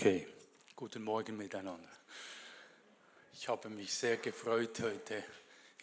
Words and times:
Okay, 0.00 0.26
guten 0.76 1.02
Morgen 1.02 1.36
miteinander. 1.36 1.90
Ich 3.34 3.48
habe 3.48 3.68
mich 3.68 3.92
sehr 3.92 4.16
gefreut, 4.16 4.80
heute 4.80 5.22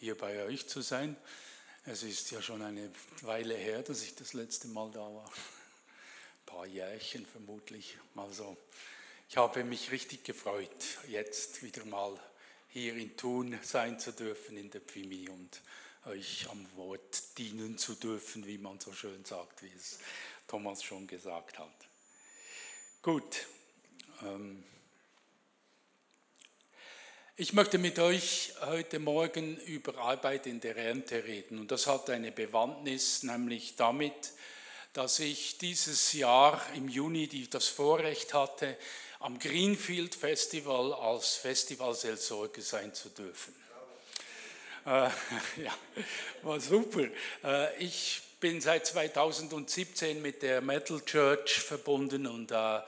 hier 0.00 0.18
bei 0.18 0.42
euch 0.42 0.66
zu 0.66 0.80
sein. 0.80 1.16
Es 1.84 2.02
ist 2.02 2.32
ja 2.32 2.42
schon 2.42 2.62
eine 2.62 2.90
Weile 3.22 3.54
her, 3.54 3.84
dass 3.84 4.02
ich 4.02 4.16
das 4.16 4.32
letzte 4.32 4.66
Mal 4.66 4.90
da 4.90 5.02
war. 5.02 5.24
Ein 5.24 6.46
paar 6.46 6.66
Jährchen 6.66 7.26
vermutlich, 7.26 7.96
mal 8.14 8.32
so. 8.32 8.56
Ich 9.28 9.36
habe 9.36 9.62
mich 9.62 9.92
richtig 9.92 10.24
gefreut, 10.24 10.98
jetzt 11.06 11.62
wieder 11.62 11.84
mal 11.84 12.18
hier 12.70 12.96
in 12.96 13.16
Thun 13.16 13.56
sein 13.62 14.00
zu 14.00 14.10
dürfen 14.10 14.56
in 14.56 14.68
der 14.68 14.80
Pfimi 14.80 15.28
und 15.28 15.62
euch 16.06 16.50
am 16.50 16.66
Wort 16.74 17.38
dienen 17.38 17.78
zu 17.78 17.94
dürfen, 17.94 18.44
wie 18.48 18.58
man 18.58 18.80
so 18.80 18.92
schön 18.92 19.24
sagt, 19.24 19.62
wie 19.62 19.70
es 19.76 20.00
Thomas 20.48 20.82
schon 20.82 21.06
gesagt 21.06 21.60
hat. 21.60 21.86
Gut, 23.00 23.46
ich 27.36 27.52
möchte 27.52 27.78
mit 27.78 27.98
euch 28.00 28.52
heute 28.62 28.98
Morgen 28.98 29.56
über 29.58 29.96
Arbeit 29.98 30.46
in 30.46 30.60
der 30.60 30.76
Ernte 30.76 31.22
reden. 31.22 31.58
Und 31.60 31.70
das 31.70 31.86
hat 31.86 32.10
eine 32.10 32.32
Bewandtnis, 32.32 33.22
nämlich 33.22 33.76
damit, 33.76 34.32
dass 34.92 35.20
ich 35.20 35.58
dieses 35.58 36.12
Jahr 36.14 36.60
im 36.74 36.88
Juni 36.88 37.28
das 37.48 37.68
Vorrecht 37.68 38.34
hatte, 38.34 38.76
am 39.20 39.38
Greenfield 39.38 40.14
Festival 40.14 40.92
als 40.94 41.36
Festivalseelsorger 41.36 42.62
sein 42.62 42.92
zu 42.94 43.10
dürfen. 43.10 43.54
Äh, 44.84 45.10
ja, 45.62 45.78
war 46.42 46.58
super. 46.60 47.06
Äh, 47.44 47.84
ich 47.84 48.20
bin 48.40 48.60
seit 48.60 48.86
2017 48.86 50.22
mit 50.22 50.42
der 50.42 50.60
Metal 50.60 51.00
Church 51.04 51.60
verbunden 51.60 52.26
und 52.26 52.50
äh, 52.50 52.80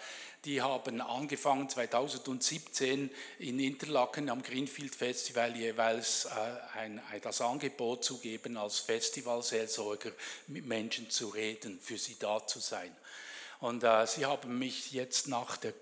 die 0.45 0.63
haben 0.63 1.01
angefangen 1.01 1.69
2017 1.69 3.11
in 3.39 3.61
Interlaken 3.61 4.31
am 4.31 4.43
Greenfield 4.43 4.95
Festival 4.95 5.55
jeweils 5.55 6.25
äh, 6.25 6.79
ein, 6.79 7.01
das 7.23 7.41
Angebot 7.41 8.05
zu 8.05 8.19
geben, 8.19 8.57
als 8.57 8.79
Festivalseelsorger 8.79 10.13
mit 10.47 10.65
Menschen 10.67 11.11
zu 11.11 11.29
reden, 11.29 11.79
für 11.81 11.99
sie 11.99 12.17
da 12.19 12.47
zu 12.47 12.59
sein. 12.59 12.91
Und 13.61 13.85
äh, 13.85 14.07
sie 14.07 14.25
haben 14.25 14.59
mich 14.59 14.93
jetzt 14.93 15.29
nach 15.29 15.59
der 15.59 15.75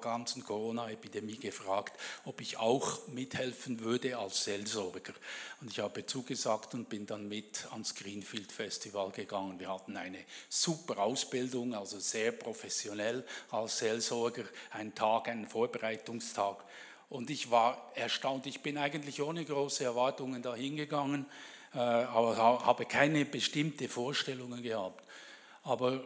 ganzen 0.00 0.42
Corona-Epidemie 0.42 1.36
gefragt, 1.36 1.98
ob 2.24 2.40
ich 2.40 2.56
auch 2.56 3.06
mithelfen 3.08 3.80
würde 3.80 4.16
als 4.16 4.44
Seelsorger. 4.44 5.12
Und 5.60 5.70
ich 5.70 5.80
habe 5.80 6.06
zugesagt 6.06 6.72
und 6.72 6.88
bin 6.88 7.04
dann 7.04 7.28
mit 7.28 7.66
ans 7.72 7.94
Greenfield 7.94 8.50
Festival 8.50 9.10
gegangen. 9.10 9.60
Wir 9.60 9.68
hatten 9.68 9.98
eine 9.98 10.24
super 10.48 10.98
Ausbildung, 10.98 11.74
also 11.74 11.98
sehr 11.98 12.32
professionell 12.32 13.22
als 13.50 13.78
Seelsorger, 13.78 14.44
einen 14.70 14.94
Tag, 14.94 15.28
einen 15.28 15.46
Vorbereitungstag. 15.46 16.64
Und 17.10 17.28
ich 17.28 17.50
war 17.50 17.92
erstaunt. 17.96 18.46
Ich 18.46 18.62
bin 18.62 18.78
eigentlich 18.78 19.20
ohne 19.20 19.44
große 19.44 19.84
Erwartungen 19.84 20.40
dahin 20.40 20.76
gegangen, 20.76 21.26
äh, 21.74 21.78
aber 21.78 22.36
habe 22.38 22.86
keine 22.86 23.26
bestimmte 23.26 23.90
Vorstellungen 23.90 24.62
gehabt. 24.62 25.04
Aber 25.62 26.02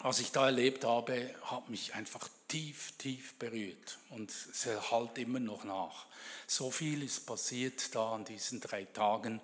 was 0.00 0.20
ich 0.20 0.30
da 0.30 0.46
erlebt 0.46 0.84
habe, 0.84 1.34
hat 1.42 1.68
mich 1.68 1.94
einfach 1.94 2.28
tief, 2.46 2.92
tief 2.98 3.34
berührt 3.34 3.98
und 4.10 4.30
es 4.30 4.66
halt 4.90 5.18
immer 5.18 5.40
noch 5.40 5.64
nach. 5.64 6.06
So 6.46 6.70
viel 6.70 7.02
ist 7.02 7.26
passiert 7.26 7.94
da 7.94 8.14
an 8.14 8.24
diesen 8.24 8.60
drei 8.60 8.84
Tagen 8.84 9.40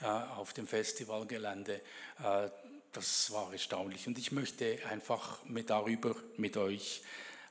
äh, 0.00 0.06
auf 0.06 0.52
dem 0.52 0.66
Festivalgelände. 0.66 1.80
Äh, 2.22 2.48
das 2.92 3.30
war 3.32 3.52
erstaunlich 3.52 4.06
und 4.06 4.16
ich 4.16 4.32
möchte 4.32 4.78
einfach 4.88 5.44
mit 5.44 5.70
darüber 5.70 6.14
mit 6.36 6.56
euch 6.56 7.02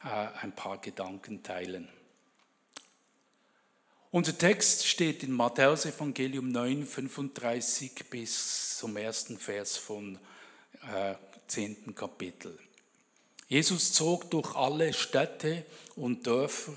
äh, 0.03 0.07
ein 0.41 0.53
paar 0.53 0.79
Gedanken 0.79 1.43
teilen. 1.43 1.89
Unser 4.11 4.37
Text 4.37 4.87
steht 4.87 5.23
in 5.23 5.31
Matthäus 5.33 5.85
Evangelium 5.85 6.49
9, 6.49 6.85
35 6.85 8.09
bis 8.09 8.77
zum 8.77 8.95
ersten 8.95 9.37
Vers 9.37 9.75
von 9.75 10.17
äh, 10.83 11.15
zehnten 11.47 11.95
Kapitel. 11.95 12.57
Jesus 13.47 13.93
zog 13.93 14.31
durch 14.31 14.55
alle 14.55 14.93
Städte 14.93 15.65
und 15.95 16.25
Dörfer, 16.25 16.73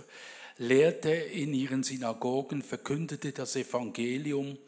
lehrte 0.58 1.10
in 1.10 1.54
ihren 1.54 1.82
Synagogen, 1.82 2.62
verkündete 2.62 3.32
das 3.32 3.56
Evangelium 3.56 4.58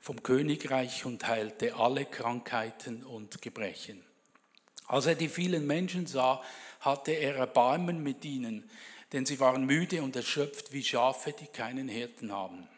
vom 0.00 0.22
Königreich 0.22 1.04
und 1.04 1.26
heilte 1.26 1.76
alle 1.76 2.06
Krankheiten 2.06 3.04
und 3.04 3.40
Gebrechen. 3.40 4.04
Als 4.86 5.06
er 5.06 5.14
die 5.14 5.28
vielen 5.28 5.66
Menschen 5.66 6.06
sah, 6.06 6.42
hatte 6.80 7.12
er 7.12 7.36
Erbarmen 7.36 8.02
mit 8.02 8.24
ihnen, 8.24 8.68
denn 9.12 9.24
sie 9.24 9.40
waren 9.40 9.64
müde 9.64 10.02
und 10.02 10.16
erschöpft 10.16 10.72
wie 10.72 10.82
Schafe, 10.82 11.32
die 11.32 11.46
keinen 11.46 11.88
Hirten 11.88 12.32
haben. 12.32 12.68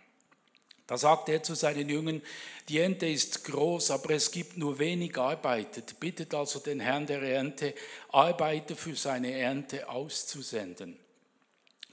Da 0.87 0.97
sagte 0.97 1.33
er 1.33 1.43
zu 1.43 1.55
seinen 1.55 1.89
Jüngern, 1.89 2.23
die 2.69 2.79
Ernte 2.79 3.07
ist 3.07 3.45
groß, 3.45 3.91
aber 3.91 4.11
es 4.11 4.31
gibt 4.31 4.57
nur 4.57 4.79
wenig 4.79 5.19
Arbeiter. 5.19 5.83
Bittet 5.99 6.33
also 6.35 6.61
den 6.61 6.81
Herrn 6.81 7.07
der 7.07 7.23
Ernte, 7.23 7.75
Arbeiter 8.11 8.77
für 8.77 8.95
seine 8.95 9.33
Ernte 9.33 9.89
auszusenden. 9.89 10.97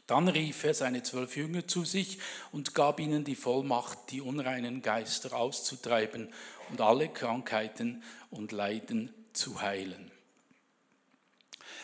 Dann 0.06 0.28
rief 0.28 0.64
er 0.64 0.74
seine 0.74 1.02
zwölf 1.02 1.38
Jünger 1.38 1.68
zu 1.68 1.86
sich 1.86 2.20
und 2.52 2.76
gab 2.76 3.00
ihnen 3.00 3.24
die 3.24 3.36
Vollmacht, 3.36 3.98
die 4.12 4.22
unreinen 4.22 4.82
Geister 4.82 5.34
auszutreiben 5.34 6.32
und 6.70 6.82
alle 6.82 7.10
Krankheiten 7.10 8.04
und 8.30 8.52
Leiden 8.52 9.14
zu 9.32 9.62
heilen. 9.62 10.12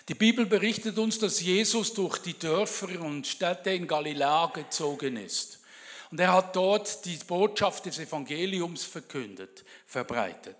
Die 0.09 0.15
Bibel 0.15 0.45
berichtet 0.45 0.97
uns, 0.97 1.19
dass 1.19 1.41
Jesus 1.41 1.93
durch 1.93 2.17
die 2.17 2.37
Dörfer 2.37 2.99
und 3.01 3.25
Städte 3.25 3.71
in 3.71 3.87
Galiläa 3.87 4.47
gezogen 4.47 5.17
ist. 5.17 5.58
Und 6.11 6.19
er 6.19 6.33
hat 6.33 6.55
dort 6.55 7.05
die 7.05 7.17
Botschaft 7.17 7.85
des 7.85 7.99
Evangeliums 7.99 8.83
verkündet, 8.83 9.63
verbreitet. 9.85 10.57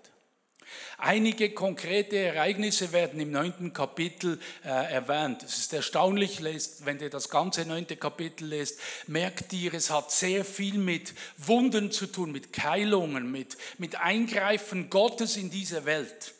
Einige 0.98 1.50
konkrete 1.50 2.16
Ereignisse 2.16 2.92
werden 2.92 3.20
im 3.20 3.32
neunten 3.32 3.72
Kapitel 3.72 4.38
äh, 4.64 4.68
erwähnt. 4.68 5.42
Es 5.42 5.58
ist 5.58 5.72
erstaunlich, 5.72 6.42
wenn 6.84 7.00
ihr 7.00 7.10
das 7.10 7.30
ganze 7.30 7.64
neunte 7.64 7.96
Kapitel 7.96 8.46
lest, 8.46 8.78
merkt 9.06 9.52
ihr, 9.52 9.74
es 9.74 9.90
hat 9.90 10.12
sehr 10.12 10.44
viel 10.44 10.78
mit 10.78 11.14
Wunden 11.38 11.90
zu 11.90 12.06
tun, 12.06 12.30
mit 12.30 12.52
Keilungen, 12.52 13.32
mit, 13.32 13.56
mit 13.78 13.96
Eingreifen 13.96 14.90
Gottes 14.90 15.36
in 15.36 15.50
diese 15.50 15.84
Welt. 15.86 16.34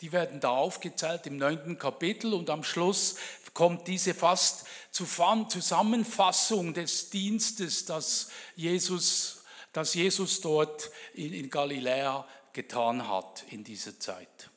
Die 0.00 0.10
werden 0.10 0.40
da 0.40 0.50
aufgezählt 0.50 1.26
im 1.26 1.36
neunten 1.36 1.78
Kapitel 1.78 2.34
und 2.34 2.50
am 2.50 2.64
Schluss 2.64 3.16
kommt 3.54 3.86
diese 3.88 4.14
fast 4.14 4.64
Zusammenfassung 4.90 6.74
des 6.74 7.10
Dienstes, 7.10 7.86
das 7.86 8.30
Jesus, 8.56 9.42
das 9.72 9.94
Jesus 9.94 10.40
dort 10.40 10.90
in 11.14 11.48
Galiläa 11.50 12.26
getan 12.52 13.08
hat 13.08 13.44
in 13.50 13.64
dieser 13.64 13.98
Zeit. 13.98 14.50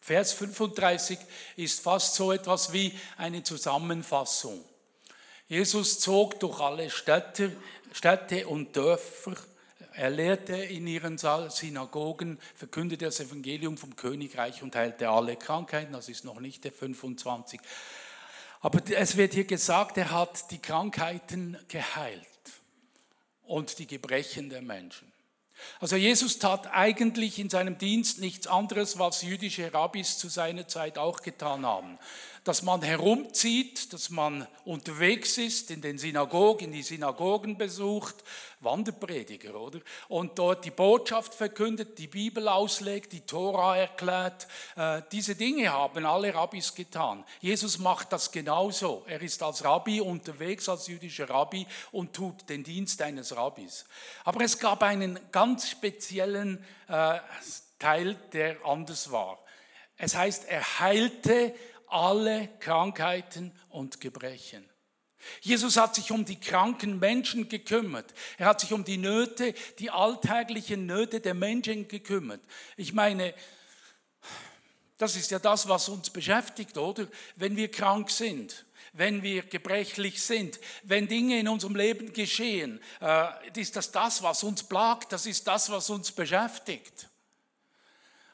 Vers 0.00 0.32
35 0.32 1.18
ist 1.56 1.80
fast 1.80 2.14
so 2.14 2.32
etwas 2.32 2.72
wie 2.72 2.98
eine 3.16 3.42
Zusammenfassung. 3.42 4.64
Jesus 5.46 6.00
zog 6.00 6.40
durch 6.40 6.60
alle 6.60 6.90
Städte, 6.90 7.56
Städte 7.92 8.46
und 8.46 8.76
Dörfer. 8.76 9.34
Er 9.94 10.10
lehrte 10.10 10.54
in 10.54 10.86
ihren 10.86 11.18
Synagogen, 11.18 12.38
verkündete 12.54 13.06
das 13.06 13.20
Evangelium 13.20 13.76
vom 13.76 13.94
Königreich 13.94 14.62
und 14.62 14.74
heilte 14.74 15.10
alle 15.10 15.36
Krankheiten. 15.36 15.92
Das 15.92 16.08
ist 16.08 16.24
noch 16.24 16.40
nicht 16.40 16.64
der 16.64 16.72
25. 16.72 17.60
Aber 18.60 18.80
es 18.90 19.16
wird 19.16 19.34
hier 19.34 19.44
gesagt, 19.44 19.96
er 19.96 20.10
hat 20.10 20.50
die 20.50 20.58
Krankheiten 20.58 21.56
geheilt 21.68 22.26
und 23.44 23.78
die 23.78 23.86
Gebrechen 23.86 24.50
der 24.50 24.62
Menschen. 24.62 25.10
Also 25.78 25.96
Jesus 25.96 26.38
tat 26.38 26.68
eigentlich 26.72 27.38
in 27.38 27.50
seinem 27.50 27.76
Dienst 27.76 28.18
nichts 28.18 28.46
anderes, 28.46 28.98
was 28.98 29.22
jüdische 29.22 29.72
Rabbis 29.74 30.18
zu 30.18 30.28
seiner 30.28 30.68
Zeit 30.68 30.96
auch 30.96 31.20
getan 31.22 31.66
haben 31.66 31.98
dass 32.44 32.62
man 32.62 32.82
herumzieht, 32.82 33.92
dass 33.92 34.10
man 34.10 34.46
unterwegs 34.64 35.36
ist, 35.36 35.70
in 35.70 35.82
den 35.82 35.98
Synagogen, 35.98 36.72
die 36.72 36.82
Synagogen 36.82 37.58
besucht, 37.58 38.16
Wanderprediger, 38.60 39.54
oder? 39.54 39.80
Und 40.08 40.38
dort 40.38 40.64
die 40.64 40.70
Botschaft 40.70 41.34
verkündet, 41.34 41.98
die 41.98 42.06
Bibel 42.06 42.48
auslegt, 42.48 43.12
die 43.12 43.22
Tora 43.22 43.76
erklärt. 43.76 44.46
Äh, 44.76 45.02
diese 45.12 45.34
Dinge 45.34 45.72
haben 45.72 46.04
alle 46.04 46.34
Rabbis 46.34 46.74
getan. 46.74 47.24
Jesus 47.40 47.78
macht 47.78 48.12
das 48.12 48.30
genauso. 48.32 49.04
Er 49.06 49.20
ist 49.22 49.42
als 49.42 49.64
Rabbi 49.64 50.00
unterwegs, 50.00 50.68
als 50.68 50.88
jüdischer 50.88 51.28
Rabbi 51.28 51.66
und 51.92 52.12
tut 52.12 52.48
den 52.48 52.62
Dienst 52.62 53.00
eines 53.02 53.34
Rabbis. 53.34 53.86
Aber 54.24 54.42
es 54.44 54.58
gab 54.58 54.82
einen 54.82 55.18
ganz 55.32 55.70
speziellen 55.70 56.64
äh, 56.88 57.18
Teil, 57.78 58.14
der 58.32 58.56
anders 58.64 59.10
war. 59.10 59.38
Es 59.96 60.14
heißt, 60.14 60.46
er 60.48 60.80
heilte 60.80 61.54
alle 61.92 62.48
Krankheiten 62.60 63.52
und 63.68 64.00
Gebrechen. 64.00 64.68
Jesus 65.42 65.76
hat 65.76 65.94
sich 65.94 66.12
um 66.12 66.24
die 66.24 66.40
kranken 66.40 66.98
Menschen 66.98 67.48
gekümmert. 67.48 68.14
Er 68.38 68.46
hat 68.46 68.60
sich 68.60 68.72
um 68.72 68.84
die 68.84 68.96
Nöte, 68.96 69.54
die 69.78 69.90
alltäglichen 69.90 70.86
Nöte 70.86 71.20
der 71.20 71.34
Menschen 71.34 71.88
gekümmert. 71.88 72.40
Ich 72.76 72.92
meine, 72.92 73.34
das 74.96 75.16
ist 75.16 75.30
ja 75.30 75.38
das, 75.38 75.68
was 75.68 75.88
uns 75.88 76.10
beschäftigt, 76.10 76.78
oder? 76.78 77.06
Wenn 77.36 77.56
wir 77.56 77.70
krank 77.70 78.10
sind. 78.10 78.64
wenn 78.92 79.22
wir 79.22 79.42
gebrechlich 79.42 80.22
sind, 80.22 80.58
wenn 80.82 81.06
Dinge 81.06 81.38
in 81.38 81.48
unserem 81.48 81.76
Leben 81.76 82.12
geschehen, 82.12 82.80
äh, 83.00 83.28
ist 83.56 83.76
das 83.76 83.92
das, 83.92 84.22
was 84.22 84.42
uns 84.42 84.64
plagt, 84.64 85.12
das 85.12 85.26
ist 85.26 85.46
das, 85.46 85.70
was 85.70 85.90
uns 85.90 86.10
beschäftigt. 86.10 87.09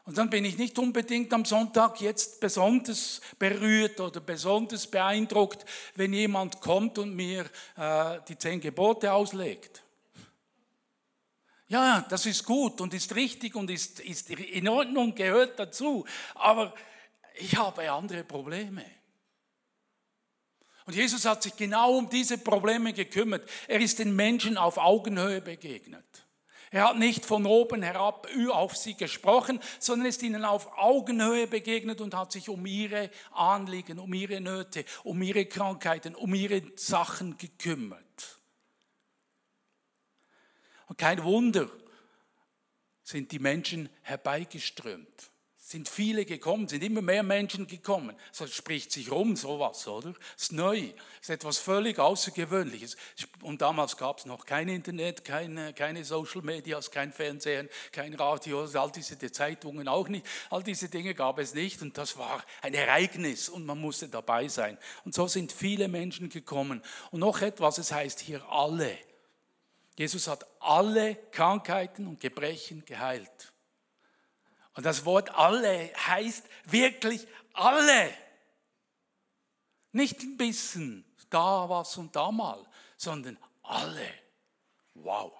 Und 0.06 0.16
dann 0.16 0.30
bin 0.30 0.44
ich 0.44 0.56
nicht 0.56 0.78
unbedingt 0.78 1.32
am 1.32 1.44
Sonntag 1.44 2.00
jetzt 2.00 2.40
besonders 2.40 3.20
berührt 3.40 3.98
oder 3.98 4.20
besonders 4.20 4.86
beeindruckt, 4.86 5.64
wenn 5.96 6.12
jemand 6.12 6.60
kommt 6.60 6.98
und 6.98 7.14
mir 7.14 7.44
äh, 7.76 8.20
die 8.28 8.38
zehn 8.38 8.60
Gebote 8.60 9.12
auslegt. 9.12 9.82
Ja, 11.66 12.06
das 12.08 12.24
ist 12.24 12.44
gut 12.44 12.80
und 12.80 12.94
ist 12.94 13.16
richtig 13.16 13.56
und 13.56 13.68
ist, 13.68 13.98
ist 13.98 14.30
in 14.30 14.68
Ordnung, 14.68 15.12
gehört 15.12 15.58
dazu. 15.58 16.06
Aber 16.36 16.72
ich 17.34 17.56
habe 17.56 17.90
andere 17.90 18.22
Probleme. 18.22 18.84
Und 20.84 20.94
Jesus 20.94 21.24
hat 21.24 21.42
sich 21.42 21.56
genau 21.56 21.96
um 21.96 22.08
diese 22.08 22.38
Probleme 22.38 22.92
gekümmert. 22.92 23.48
Er 23.66 23.80
ist 23.80 23.98
den 23.98 24.14
Menschen 24.14 24.56
auf 24.56 24.78
Augenhöhe 24.78 25.40
begegnet. 25.40 26.25
Er 26.70 26.88
hat 26.88 26.98
nicht 26.98 27.24
von 27.24 27.46
oben 27.46 27.82
herab 27.82 28.28
auf 28.50 28.76
sie 28.76 28.94
gesprochen, 28.94 29.60
sondern 29.78 30.08
ist 30.08 30.22
ihnen 30.22 30.44
auf 30.44 30.76
Augenhöhe 30.76 31.46
begegnet 31.46 32.00
und 32.00 32.14
hat 32.14 32.32
sich 32.32 32.48
um 32.48 32.66
ihre 32.66 33.10
Anliegen, 33.32 33.98
um 33.98 34.12
ihre 34.12 34.40
Nöte, 34.40 34.84
um 35.04 35.22
ihre 35.22 35.46
Krankheiten, 35.46 36.14
um 36.14 36.34
ihre 36.34 36.62
Sachen 36.76 37.38
gekümmert. 37.38 38.40
Und 40.88 40.98
kein 40.98 41.22
Wunder 41.22 41.68
sind 43.02 43.30
die 43.32 43.38
Menschen 43.38 43.88
herbeigeströmt 44.02 45.30
sind 45.66 45.88
viele 45.88 46.24
gekommen, 46.24 46.68
sind 46.68 46.84
immer 46.84 47.02
mehr 47.02 47.24
Menschen 47.24 47.66
gekommen. 47.66 48.14
So 48.30 48.46
spricht 48.46 48.92
sich 48.92 49.10
rum, 49.10 49.34
sowas, 49.34 49.88
oder? 49.88 50.12
Das 50.12 50.44
ist 50.44 50.52
neu, 50.52 50.80
das 50.80 51.22
ist 51.22 51.30
etwas 51.30 51.58
völlig 51.58 51.98
Außergewöhnliches. 51.98 52.96
Und 53.42 53.62
damals 53.62 53.96
gab 53.96 54.18
es 54.18 54.26
noch 54.26 54.46
kein 54.46 54.68
Internet, 54.68 55.24
keine, 55.24 55.74
keine 55.74 56.04
Social 56.04 56.42
Medias, 56.42 56.92
kein 56.92 57.12
Fernsehen, 57.12 57.68
kein 57.90 58.14
Radio, 58.14 58.64
all 58.74 58.92
diese 58.92 59.18
Zeitungen 59.32 59.88
auch 59.88 60.06
nicht. 60.06 60.24
All 60.50 60.62
diese 60.62 60.88
Dinge 60.88 61.14
gab 61.14 61.40
es 61.40 61.52
nicht 61.52 61.82
und 61.82 61.98
das 61.98 62.16
war 62.16 62.44
ein 62.62 62.72
Ereignis 62.72 63.48
und 63.48 63.66
man 63.66 63.80
musste 63.80 64.08
dabei 64.08 64.46
sein. 64.46 64.78
Und 65.04 65.16
so 65.16 65.26
sind 65.26 65.50
viele 65.50 65.88
Menschen 65.88 66.28
gekommen. 66.28 66.80
Und 67.10 67.18
noch 67.18 67.42
etwas, 67.42 67.78
es 67.78 67.90
heißt 67.90 68.20
hier 68.20 68.48
alle. 68.48 68.96
Jesus 69.98 70.28
hat 70.28 70.46
alle 70.60 71.16
Krankheiten 71.32 72.06
und 72.06 72.20
Gebrechen 72.20 72.84
geheilt. 72.84 73.52
Und 74.76 74.84
das 74.84 75.04
Wort 75.04 75.34
alle 75.34 75.90
heißt 76.06 76.44
wirklich 76.66 77.26
alle. 77.54 78.12
Nicht 79.92 80.20
ein 80.20 80.36
bisschen, 80.36 81.04
da 81.30 81.68
was 81.68 81.96
und 81.96 82.14
da 82.14 82.30
mal, 82.30 82.64
sondern 82.98 83.38
alle. 83.62 84.06
Wow. 84.94 85.32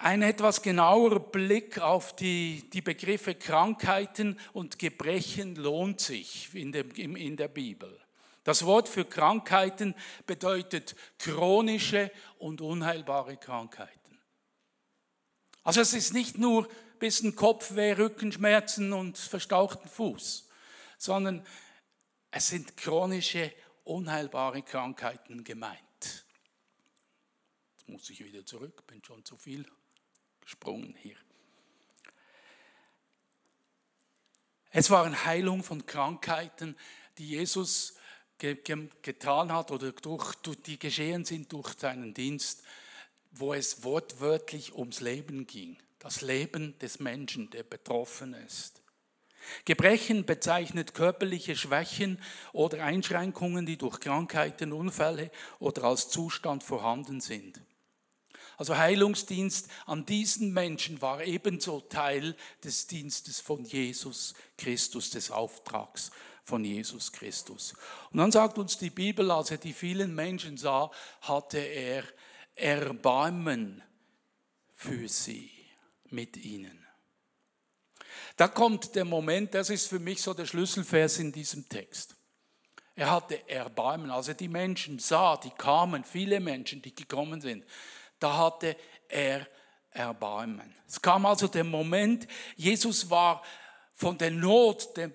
Ein 0.00 0.22
etwas 0.22 0.62
genauer 0.62 1.18
Blick 1.18 1.80
auf 1.80 2.14
die, 2.14 2.70
die 2.70 2.82
Begriffe 2.82 3.34
Krankheiten 3.34 4.38
und 4.52 4.78
Gebrechen 4.78 5.56
lohnt 5.56 6.00
sich 6.00 6.54
in 6.54 6.70
der, 6.70 6.84
in 6.96 7.36
der 7.36 7.48
Bibel. 7.48 8.00
Das 8.44 8.64
Wort 8.64 8.88
für 8.88 9.04
Krankheiten 9.04 9.96
bedeutet 10.24 10.94
chronische 11.18 12.12
und 12.38 12.60
unheilbare 12.60 13.36
Krankheiten. 13.36 14.07
Also 15.68 15.82
es 15.82 15.92
ist 15.92 16.14
nicht 16.14 16.38
nur 16.38 16.66
ein 16.66 16.98
bisschen 16.98 17.36
Kopfweh, 17.36 17.92
Rückenschmerzen 17.92 18.94
und 18.94 19.18
verstauchten 19.18 19.86
Fuß, 19.86 20.48
sondern 20.96 21.44
es 22.30 22.48
sind 22.48 22.74
chronische, 22.78 23.52
unheilbare 23.84 24.62
Krankheiten 24.62 25.44
gemeint. 25.44 25.78
Jetzt 27.76 27.86
muss 27.86 28.08
ich 28.08 28.24
wieder 28.24 28.46
zurück, 28.46 28.86
bin 28.86 29.04
schon 29.04 29.22
zu 29.26 29.36
viel 29.36 29.70
gesprungen 30.40 30.96
hier. 31.02 31.18
Es 34.70 34.88
waren 34.88 35.26
Heilung 35.26 35.62
von 35.62 35.84
Krankheiten, 35.84 36.78
die 37.18 37.28
Jesus 37.28 37.98
getan 38.38 39.52
hat 39.52 39.70
oder 39.70 39.92
durch, 39.92 40.34
die 40.64 40.78
geschehen 40.78 41.26
sind 41.26 41.52
durch 41.52 41.78
seinen 41.78 42.14
Dienst 42.14 42.64
wo 43.30 43.54
es 43.54 43.84
wortwörtlich 43.84 44.74
ums 44.74 45.00
Leben 45.00 45.46
ging, 45.46 45.76
das 45.98 46.20
Leben 46.22 46.78
des 46.78 47.00
Menschen, 47.00 47.50
der 47.50 47.62
betroffen 47.62 48.34
ist. 48.34 48.82
Gebrechen 49.64 50.24
bezeichnet 50.24 50.94
körperliche 50.94 51.56
Schwächen 51.56 52.20
oder 52.52 52.84
Einschränkungen, 52.84 53.66
die 53.66 53.78
durch 53.78 54.00
Krankheiten, 54.00 54.72
Unfälle 54.72 55.30
oder 55.58 55.84
als 55.84 56.08
Zustand 56.08 56.62
vorhanden 56.62 57.20
sind. 57.20 57.60
Also 58.56 58.76
Heilungsdienst 58.76 59.68
an 59.86 60.04
diesen 60.04 60.52
Menschen 60.52 61.00
war 61.00 61.22
ebenso 61.22 61.80
Teil 61.80 62.34
des 62.64 62.88
Dienstes 62.88 63.40
von 63.40 63.64
Jesus 63.64 64.34
Christus, 64.56 65.10
des 65.10 65.30
Auftrags 65.30 66.10
von 66.42 66.64
Jesus 66.64 67.12
Christus. 67.12 67.74
Und 68.10 68.18
dann 68.18 68.32
sagt 68.32 68.58
uns 68.58 68.76
die 68.76 68.90
Bibel, 68.90 69.30
als 69.30 69.52
er 69.52 69.58
die 69.58 69.72
vielen 69.72 70.14
Menschen 70.14 70.56
sah, 70.56 70.90
hatte 71.20 71.58
er 71.58 72.02
Erbarmen 72.58 73.82
für 74.74 75.08
sie 75.08 75.50
mit 76.10 76.36
ihnen. 76.36 76.86
Da 78.36 78.48
kommt 78.48 78.94
der 78.94 79.04
Moment, 79.04 79.54
das 79.54 79.70
ist 79.70 79.88
für 79.88 79.98
mich 79.98 80.22
so 80.22 80.34
der 80.34 80.46
Schlüsselvers 80.46 81.18
in 81.18 81.32
diesem 81.32 81.68
Text. 81.68 82.14
Er 82.94 83.10
hatte 83.10 83.48
Erbarmen, 83.48 84.10
als 84.10 84.28
er 84.28 84.34
die 84.34 84.48
Menschen 84.48 84.98
sah, 84.98 85.36
die 85.36 85.50
kamen, 85.50 86.04
viele 86.04 86.40
Menschen, 86.40 86.82
die 86.82 86.94
gekommen 86.94 87.40
sind, 87.40 87.64
da 88.18 88.36
hatte 88.36 88.76
er 89.08 89.46
Erbarmen. 89.90 90.74
Es 90.86 91.00
kam 91.00 91.26
also 91.26 91.48
der 91.48 91.64
Moment, 91.64 92.26
Jesus 92.56 93.08
war 93.08 93.42
von 93.98 94.16
der 94.16 94.30
Not, 94.30 94.96
der, 94.96 95.08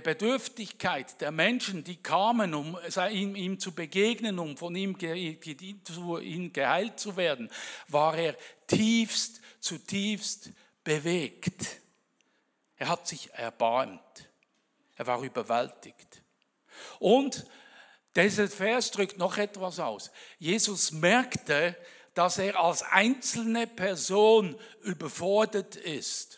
Bedürftigkeit 0.00 1.20
der 1.20 1.30
Menschen, 1.30 1.84
die 1.84 1.96
kamen, 1.96 2.54
um 2.54 2.78
ihm, 3.10 3.36
ihm 3.36 3.60
zu 3.60 3.72
begegnen, 3.72 4.38
um 4.38 4.56
von 4.56 4.74
ihm, 4.74 4.96
ihm 4.98 6.50
geheilt 6.50 6.98
zu 6.98 7.18
werden, 7.18 7.50
war 7.88 8.16
er 8.16 8.34
tiefst, 8.68 9.42
zutiefst 9.60 10.48
bewegt. 10.82 11.66
Er 12.76 12.88
hat 12.88 13.06
sich 13.06 13.34
erbarmt. 13.34 14.00
Er 14.94 15.06
war 15.06 15.20
überwältigt. 15.20 16.22
Und 16.98 17.44
dieser 18.16 18.48
Vers 18.48 18.92
drückt 18.92 19.18
noch 19.18 19.36
etwas 19.36 19.78
aus. 19.78 20.10
Jesus 20.38 20.90
merkte, 20.90 21.76
dass 22.14 22.38
er 22.38 22.58
als 22.58 22.82
einzelne 22.82 23.66
Person 23.66 24.58
überfordert 24.80 25.76
ist. 25.76 26.35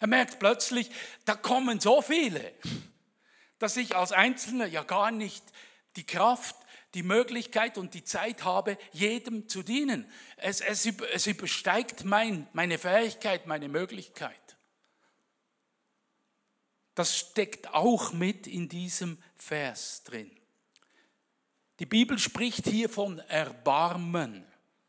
Er 0.00 0.06
merkt 0.06 0.38
plötzlich, 0.38 0.90
da 1.24 1.34
kommen 1.34 1.80
so 1.80 2.02
viele, 2.02 2.52
dass 3.58 3.76
ich 3.76 3.96
als 3.96 4.12
Einzelner 4.12 4.66
ja 4.66 4.82
gar 4.82 5.10
nicht 5.10 5.44
die 5.96 6.06
Kraft, 6.06 6.56
die 6.94 7.02
Möglichkeit 7.02 7.76
und 7.76 7.94
die 7.94 8.04
Zeit 8.04 8.44
habe, 8.44 8.78
jedem 8.92 9.48
zu 9.48 9.62
dienen. 9.62 10.10
Es, 10.36 10.60
es, 10.60 10.86
es 10.86 11.26
übersteigt 11.26 12.04
mein, 12.04 12.48
meine 12.52 12.78
Fähigkeit, 12.78 13.46
meine 13.46 13.68
Möglichkeit. 13.68 14.56
Das 16.94 17.16
steckt 17.16 17.72
auch 17.74 18.12
mit 18.12 18.46
in 18.46 18.68
diesem 18.68 19.22
Vers 19.36 20.02
drin. 20.04 20.30
Die 21.78 21.86
Bibel 21.86 22.18
spricht 22.18 22.66
hier 22.66 22.88
von 22.88 23.20
Erbarmen, 23.20 24.44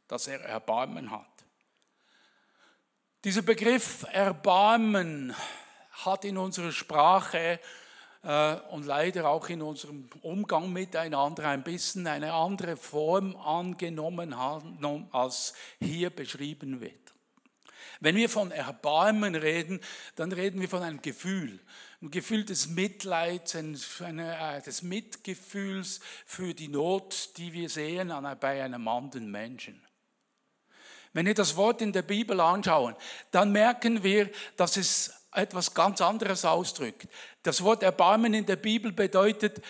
dass 0.07 0.27
er 0.27 0.41
Erbarmen 0.41 1.11
hat. 1.11 1.38
Dieser 3.25 3.41
Begriff 3.41 4.05
Erbarmen 4.13 5.35
hat 5.91 6.23
in 6.23 6.37
unserer 6.37 6.71
Sprache 6.71 7.59
äh, 8.23 8.55
und 8.71 8.85
leider 8.85 9.27
auch 9.27 9.49
in 9.49 9.61
unserem 9.61 10.07
Umgang 10.21 10.71
miteinander 10.71 11.49
ein 11.49 11.61
bisschen 11.61 12.07
eine 12.07 12.31
andere 12.31 12.77
Form 12.77 13.35
angenommen 13.35 14.33
als 15.11 15.53
hier 15.81 16.11
beschrieben 16.11 16.79
wird. 16.79 17.13
Wenn 17.99 18.15
wir 18.15 18.29
von 18.29 18.51
Erbarmen 18.51 19.35
reden, 19.35 19.81
dann 20.15 20.31
reden 20.31 20.61
wir 20.61 20.69
von 20.69 20.81
einem 20.81 21.01
Gefühl, 21.01 21.59
ein 22.01 22.11
Gefühl 22.11 22.45
des 22.45 22.69
Mitleids, 22.69 23.53
äh, 23.53 24.61
des 24.61 24.81
Mitgefühls 24.81 25.99
für 26.25 26.53
die 26.53 26.69
Not, 26.69 27.31
die 27.35 27.51
wir 27.51 27.67
sehen 27.67 28.13
bei 28.39 28.63
einem 28.63 28.87
anderen 28.87 29.29
Menschen. 29.29 29.88
Wenn 31.13 31.25
wir 31.25 31.33
das 31.33 31.55
Wort 31.55 31.81
in 31.81 31.91
der 31.91 32.03
Bibel 32.03 32.39
anschauen, 32.39 32.95
dann 33.31 33.51
merken 33.51 34.03
wir, 34.03 34.29
dass 34.57 34.77
es 34.77 35.13
etwas 35.33 35.73
ganz 35.73 36.01
anderes 36.01 36.45
ausdrückt. 36.45 37.07
Das 37.43 37.63
Wort 37.63 37.83
Erbarmen 37.83 38.33
in 38.33 38.45
der 38.45 38.55
Bibel 38.55 38.91
bedeutet, 38.91 39.61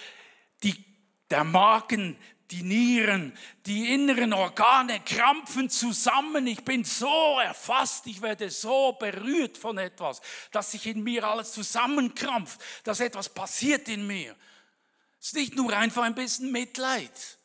die, 0.64 0.86
der 1.30 1.44
Magen, 1.44 2.18
die 2.52 2.64
Nieren, 2.64 3.38
die 3.66 3.94
inneren 3.94 4.34
Organe 4.34 5.00
krampfen 5.02 5.70
zusammen. 5.70 6.48
Ich 6.48 6.64
bin 6.66 6.84
so 6.84 7.40
erfasst, 7.40 8.08
ich 8.08 8.22
werde 8.22 8.50
so 8.50 8.94
berührt 8.94 9.58
von 9.58 9.78
etwas, 9.78 10.22
dass 10.52 10.72
sich 10.72 10.88
in 10.88 11.04
mir 11.04 11.24
alles 11.26 11.52
zusammenkrampft, 11.52 12.60
dass 12.84 13.02
etwas 13.02 13.30
passiert 13.30 13.88
in 13.88 14.08
mir. 14.08 14.36
Es 15.20 15.28
ist 15.28 15.36
nicht 15.36 15.56
nur 15.56 15.76
einfach 15.76 16.04
ein 16.04 16.16
bisschen 16.16 16.52
Mitleid. 16.52 17.39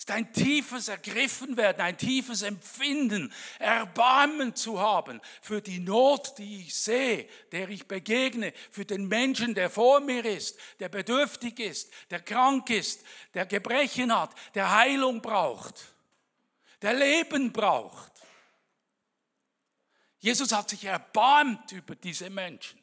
Ist 0.00 0.10
ein 0.12 0.32
tiefes 0.32 0.88
Ergriffenwerden, 0.88 1.82
ein 1.82 1.98
tiefes 1.98 2.40
Empfinden, 2.40 3.30
Erbarmen 3.58 4.56
zu 4.56 4.80
haben 4.80 5.20
für 5.42 5.60
die 5.60 5.78
Not, 5.78 6.38
die 6.38 6.62
ich 6.62 6.74
sehe, 6.74 7.28
der 7.52 7.68
ich 7.68 7.86
begegne, 7.86 8.54
für 8.70 8.86
den 8.86 9.08
Menschen, 9.08 9.54
der 9.54 9.68
vor 9.68 10.00
mir 10.00 10.24
ist, 10.24 10.58
der 10.78 10.88
bedürftig 10.88 11.60
ist, 11.60 11.92
der 12.08 12.20
krank 12.20 12.70
ist, 12.70 13.04
der 13.34 13.44
Gebrechen 13.44 14.18
hat, 14.18 14.34
der 14.54 14.74
Heilung 14.74 15.20
braucht, 15.20 15.92
der 16.80 16.94
Leben 16.94 17.52
braucht. 17.52 18.10
Jesus 20.20 20.50
hat 20.50 20.70
sich 20.70 20.86
erbarmt 20.86 21.72
über 21.72 21.94
diese 21.94 22.30
Menschen. 22.30 22.79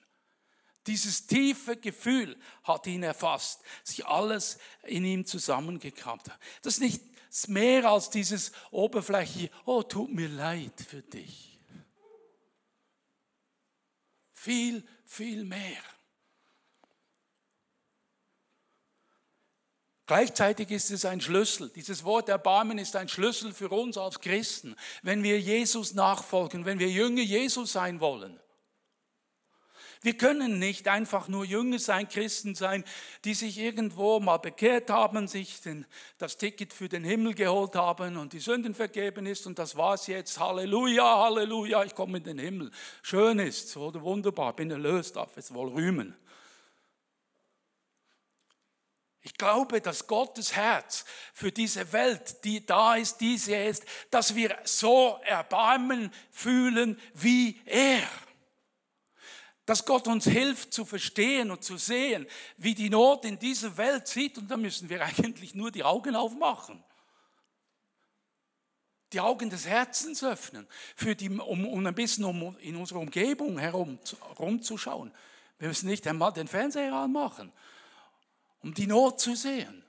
Dieses 0.87 1.27
tiefe 1.27 1.75
Gefühl 1.75 2.37
hat 2.63 2.87
ihn 2.87 3.03
erfasst, 3.03 3.61
sich 3.83 4.05
alles 4.05 4.57
in 4.83 5.03
ihm 5.03 5.25
zusammengekramt. 5.25 6.23
Das 6.61 6.75
ist 6.75 6.79
nicht 6.79 7.03
mehr 7.47 7.85
als 7.85 8.09
dieses 8.09 8.53
oberflächliche, 8.71 9.51
oh, 9.65 9.83
tut 9.83 10.11
mir 10.13 10.29
leid 10.29 10.73
für 10.87 11.01
dich. 11.01 11.59
Viel, 14.31 14.87
viel 15.05 15.43
mehr. 15.43 15.83
Gleichzeitig 20.05 20.71
ist 20.71 20.89
es 20.89 21.03
ein 21.03 21.19
Schlüssel. 21.19 21.69
Dieses 21.69 22.05
Wort 22.05 22.29
Erbarmen 22.29 22.77
ist 22.77 22.95
ein 22.95 23.09
Schlüssel 23.09 23.53
für 23.53 23.67
uns 23.69 23.97
als 23.97 24.21
Christen, 24.21 24.77
wenn 25.01 25.21
wir 25.21 25.37
Jesus 25.37 25.93
nachfolgen, 25.93 26.63
wenn 26.63 26.79
wir 26.79 26.89
Jünger 26.89 27.23
Jesus 27.23 27.73
sein 27.73 27.99
wollen. 27.99 28.39
Wir 30.01 30.17
können 30.17 30.59
nicht 30.59 30.87
einfach 30.87 31.27
nur 31.27 31.45
Jünger 31.45 31.79
sein, 31.79 32.07
Christen 32.07 32.55
sein, 32.55 32.83
die 33.25 33.33
sich 33.33 33.57
irgendwo 33.57 34.19
mal 34.19 34.37
bekehrt 34.37 34.89
haben, 34.89 35.27
sich 35.27 35.61
den, 35.61 35.85
das 36.17 36.37
Ticket 36.37 36.73
für 36.73 36.89
den 36.89 37.03
Himmel 37.03 37.33
geholt 37.33 37.75
haben 37.75 38.17
und 38.17 38.33
die 38.33 38.39
Sünden 38.39 38.75
vergeben 38.75 39.25
ist 39.25 39.47
und 39.47 39.57
das 39.59 39.75
war's 39.75 40.07
jetzt. 40.07 40.39
Halleluja, 40.39 41.23
Halleluja, 41.23 41.83
ich 41.83 41.95
komme 41.95 42.19
in 42.19 42.23
den 42.23 42.39
Himmel. 42.39 42.71
Schön 43.01 43.39
ist 43.39 43.75
oder 43.77 44.01
wunderbar, 44.01 44.55
bin 44.55 44.71
erlöst, 44.71 45.15
darf 45.15 45.35
es 45.37 45.53
wohl 45.53 45.69
rühmen. 45.69 46.15
Ich 49.27 49.33
glaube, 49.33 49.81
dass 49.81 50.07
Gottes 50.07 50.55
Herz 50.55 51.03
für 51.33 51.51
diese 51.51 51.91
Welt, 51.91 52.45
die 52.45 52.65
da 52.65 52.95
ist, 52.95 53.17
die 53.17 53.37
sie 53.37 53.55
ist, 53.55 53.83
dass 54.09 54.35
wir 54.35 54.57
so 54.63 55.19
Erbarmen 55.25 56.13
fühlen 56.31 56.97
wie 57.13 57.59
er 57.65 58.07
dass 59.67 59.83
Gott 59.83 60.07
uns 60.07 60.23
hilft 60.23 60.73
zu 60.73 60.85
verstehen 60.85 61.51
und 61.51 61.61
zu 61.61 61.75
sehen, 61.75 62.25
wie 62.55 62.73
die 62.73 62.89
Not 62.89 63.25
in 63.25 63.37
dieser 63.37 63.75
Welt 63.75 64.07
sieht. 64.07 64.37
Und 64.37 64.49
da 64.49 64.55
müssen 64.55 64.89
wir 64.89 65.01
eigentlich 65.05 65.53
nur 65.53 65.71
die 65.71 65.83
Augen 65.83 66.15
aufmachen. 66.15 66.81
Die 69.11 69.19
Augen 69.19 69.49
des 69.49 69.67
Herzens 69.67 70.23
öffnen, 70.23 70.67
für 70.95 71.15
die, 71.15 71.29
um, 71.29 71.67
um 71.67 71.85
ein 71.85 71.93
bisschen 71.93 72.23
um 72.23 72.57
in 72.59 72.77
unserer 72.77 72.99
Umgebung 72.99 73.59
herum 73.59 73.99
rumzuschauen. 74.39 75.13
Wir 75.59 75.67
müssen 75.67 75.89
nicht 75.89 76.07
einmal 76.07 76.31
den 76.31 76.47
Fernseher 76.47 76.93
anmachen, 76.93 77.51
um 78.61 78.73
die 78.73 78.87
Not 78.87 79.19
zu 79.19 79.35
sehen. 79.35 79.83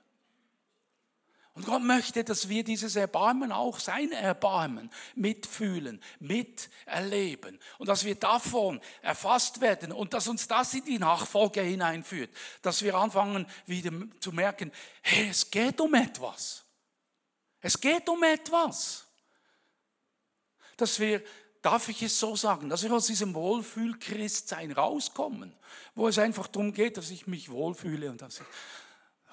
Und 1.59 1.65
Gott 1.65 1.83
möchte, 1.83 2.23
dass 2.23 2.47
wir 2.47 2.63
dieses 2.63 2.95
Erbarmen 2.95 3.51
auch 3.51 3.79
sein 3.79 4.13
Erbarmen 4.13 4.89
mitfühlen, 5.15 6.01
miterleben 6.21 7.59
und 7.79 7.89
dass 7.89 8.05
wir 8.05 8.15
davon 8.15 8.79
erfasst 9.01 9.59
werden 9.59 9.91
und 9.91 10.13
dass 10.13 10.29
uns 10.29 10.47
das 10.47 10.73
in 10.73 10.85
die 10.85 10.99
Nachfolge 10.99 11.59
hineinführt, 11.59 12.29
dass 12.61 12.81
wir 12.81 12.95
anfangen 12.95 13.45
wieder 13.65 13.91
zu 14.21 14.31
merken, 14.31 14.71
hey, 15.01 15.27
es 15.27 15.51
geht 15.51 15.81
um 15.81 15.93
etwas. 15.95 16.63
Es 17.59 17.81
geht 17.81 18.07
um 18.07 18.23
etwas. 18.23 19.05
Dass 20.77 20.97
wir, 20.97 21.21
darf 21.61 21.89
ich 21.89 22.01
es 22.03 22.17
so 22.17 22.37
sagen, 22.37 22.69
dass 22.69 22.83
wir 22.83 22.93
aus 22.93 23.07
diesem 23.07 23.33
Wohlfühl-Christsein 23.33 24.71
rauskommen, 24.71 25.53
wo 25.93 26.07
es 26.07 26.19
einfach 26.19 26.47
darum 26.47 26.71
geht, 26.71 26.95
dass 26.95 27.09
ich 27.09 27.27
mich 27.27 27.51
wohlfühle 27.51 28.09
und 28.11 28.21
dass 28.21 28.39
ich 28.39 28.45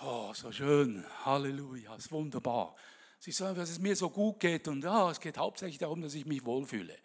Oh, 0.02 0.32
so 0.34 0.52
schön. 0.52 1.04
Halleluja. 1.24 1.94
Ist 1.96 2.12
wunderbar. 2.12 2.74
Sie 3.18 3.32
sagen, 3.32 3.56
dass 3.56 3.70
es 3.70 3.78
mir 3.78 3.96
so 3.96 4.10
gut 4.10 4.40
geht 4.40 4.68
und 4.68 4.84
ja, 4.84 5.10
es 5.10 5.20
geht 5.20 5.38
hauptsächlich 5.38 5.78
darum, 5.78 6.02
dass 6.02 6.14
ich 6.14 6.26
mich 6.26 6.44
wohlfühle. 6.44 6.98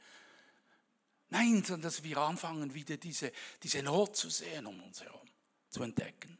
Nein, 1.29 1.63
sondern 1.63 1.83
dass 1.83 2.03
wir 2.03 2.17
anfangen, 2.17 2.73
wieder 2.73 2.97
diese, 2.97 3.31
diese 3.63 3.81
Not 3.81 4.17
zu 4.17 4.29
sehen 4.29 4.65
um 4.65 4.83
uns 4.83 5.01
herum, 5.01 5.27
zu 5.69 5.81
entdecken. 5.81 6.37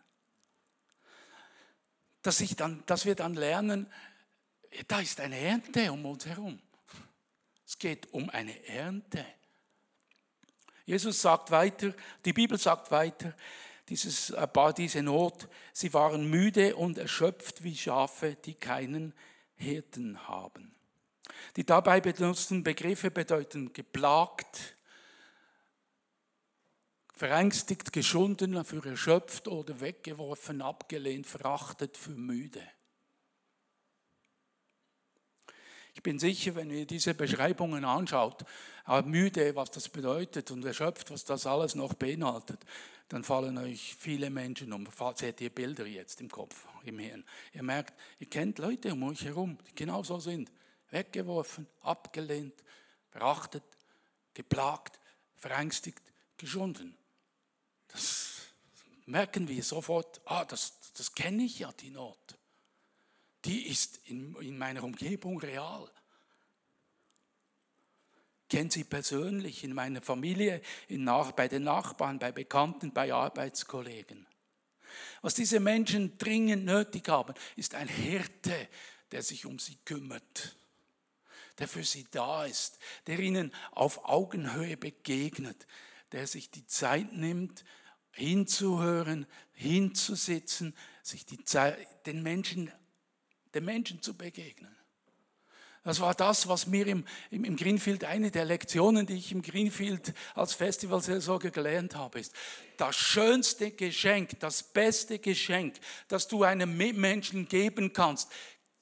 Dass, 2.21 2.41
ich 2.41 2.57
dann, 2.57 2.83
dass 2.85 3.05
wir 3.05 3.15
dann 3.15 3.33
lernen, 3.33 3.87
da 4.87 4.99
ist 4.99 5.21
eine 5.21 5.37
Ernte 5.39 5.91
um 5.91 6.05
uns 6.05 6.25
herum. 6.25 6.61
Es 7.65 7.79
geht 7.79 8.11
um 8.13 8.29
eine 8.29 8.67
Ernte. 8.67 9.25
Jesus 10.85 11.21
sagt 11.21 11.51
weiter, 11.51 11.93
die 12.25 12.33
Bibel 12.33 12.57
sagt 12.57 12.91
weiter, 12.91 13.33
dieses, 13.91 14.33
diese 14.77 15.03
Not. 15.03 15.49
Sie 15.73 15.93
waren 15.93 16.29
müde 16.29 16.75
und 16.77 16.97
erschöpft 16.97 17.63
wie 17.63 17.75
Schafe, 17.75 18.37
die 18.45 18.53
keinen 18.53 19.13
Hirten 19.55 20.27
haben. 20.27 20.73
Die 21.57 21.65
dabei 21.65 21.99
benutzten 21.99 22.63
Begriffe 22.63 23.11
bedeuten 23.11 23.73
geplagt, 23.73 24.77
verängstigt, 27.13 27.91
geschunden, 27.91 28.63
für 28.63 28.85
erschöpft 28.85 29.49
oder 29.49 29.81
weggeworfen, 29.81 30.61
abgelehnt, 30.61 31.27
verachtet, 31.27 31.97
für 31.97 32.11
müde. 32.11 32.65
Ich 36.01 36.03
bin 36.03 36.17
sicher, 36.17 36.55
wenn 36.55 36.71
ihr 36.71 36.87
diese 36.87 37.13
Beschreibungen 37.13 37.85
anschaut, 37.85 38.43
müde, 39.05 39.55
was 39.55 39.69
das 39.69 39.87
bedeutet 39.87 40.49
und 40.49 40.65
erschöpft, 40.65 41.11
was 41.11 41.25
das 41.25 41.45
alles 41.45 41.75
noch 41.75 41.93
beinhaltet, 41.93 42.59
dann 43.09 43.23
fallen 43.23 43.55
euch 43.59 43.95
viele 43.99 44.31
Menschen 44.31 44.73
um. 44.73 44.87
Seht 45.13 45.41
ihr 45.41 45.51
Bilder 45.51 45.85
jetzt 45.85 46.19
im 46.19 46.27
Kopf, 46.27 46.65
im 46.85 46.97
Hirn. 46.97 47.23
Ihr 47.53 47.61
merkt, 47.61 47.93
ihr 48.17 48.27
kennt 48.27 48.57
Leute 48.57 48.91
um 48.93 49.03
euch 49.03 49.23
herum, 49.25 49.59
die 49.69 49.75
genauso 49.75 50.19
sind. 50.19 50.51
Weggeworfen, 50.89 51.67
abgelehnt, 51.81 52.55
verachtet, 53.11 53.63
geplagt, 54.33 54.99
verängstigt, 55.35 56.01
geschunden. 56.35 56.97
Das 57.89 58.47
merken 59.05 59.47
wir 59.47 59.63
sofort, 59.63 60.19
ah, 60.25 60.45
das, 60.45 60.79
das 60.97 61.13
kenne 61.13 61.43
ich 61.43 61.59
ja, 61.59 61.71
die 61.73 61.91
Not. 61.91 62.39
Die 63.45 63.67
ist 63.67 63.99
in, 64.05 64.35
in 64.35 64.57
meiner 64.57 64.83
Umgebung 64.83 65.39
real 65.39 65.89
kenne 68.51 68.69
sie 68.69 68.83
persönlich 68.83 69.63
in 69.63 69.73
meiner 69.73 70.01
Familie, 70.01 70.61
in 70.89 71.05
bei 71.37 71.47
den 71.47 71.63
Nachbarn, 71.63 72.19
bei 72.19 72.33
Bekannten, 72.33 72.91
bei 72.91 73.13
Arbeitskollegen. 73.13 74.27
Was 75.21 75.35
diese 75.35 75.61
Menschen 75.61 76.17
dringend 76.17 76.65
nötig 76.65 77.07
haben, 77.07 77.33
ist 77.55 77.75
ein 77.75 77.87
Hirte, 77.87 78.67
der 79.11 79.23
sich 79.23 79.45
um 79.45 79.57
sie 79.57 79.77
kümmert, 79.85 80.57
der 81.59 81.69
für 81.69 81.85
sie 81.85 82.05
da 82.11 82.43
ist, 82.43 82.77
der 83.07 83.19
ihnen 83.19 83.53
auf 83.71 84.03
Augenhöhe 84.03 84.75
begegnet, 84.75 85.65
der 86.11 86.27
sich 86.27 86.51
die 86.51 86.67
Zeit 86.67 87.13
nimmt, 87.13 87.63
hinzuhören, 88.11 89.27
hinzusitzen, 89.53 90.75
sich 91.03 91.25
Zeit, 91.45 92.05
den 92.05 92.21
Menschen, 92.21 92.69
den 93.53 93.65
Menschen 93.65 94.01
zu 94.01 94.13
begegnen. 94.15 94.75
Das 95.83 95.99
war 95.99 96.13
das, 96.13 96.47
was 96.47 96.67
mir 96.67 96.85
im, 96.85 97.05
im, 97.31 97.43
im 97.43 97.55
Greenfield, 97.55 98.03
eine 98.03 98.29
der 98.29 98.45
Lektionen, 98.45 99.07
die 99.07 99.15
ich 99.15 99.31
im 99.31 99.41
Greenfield 99.41 100.13
als 100.35 100.53
Festivalseelsorger 100.53 101.49
gelernt 101.49 101.95
habe, 101.95 102.19
ist, 102.19 102.35
das 102.77 102.95
schönste 102.95 103.71
Geschenk, 103.71 104.39
das 104.39 104.61
beste 104.61 105.17
Geschenk, 105.17 105.79
das 106.07 106.27
du 106.27 106.43
einem 106.43 106.77
Mitmenschen 106.77 107.47
geben 107.47 107.93
kannst, 107.93 108.31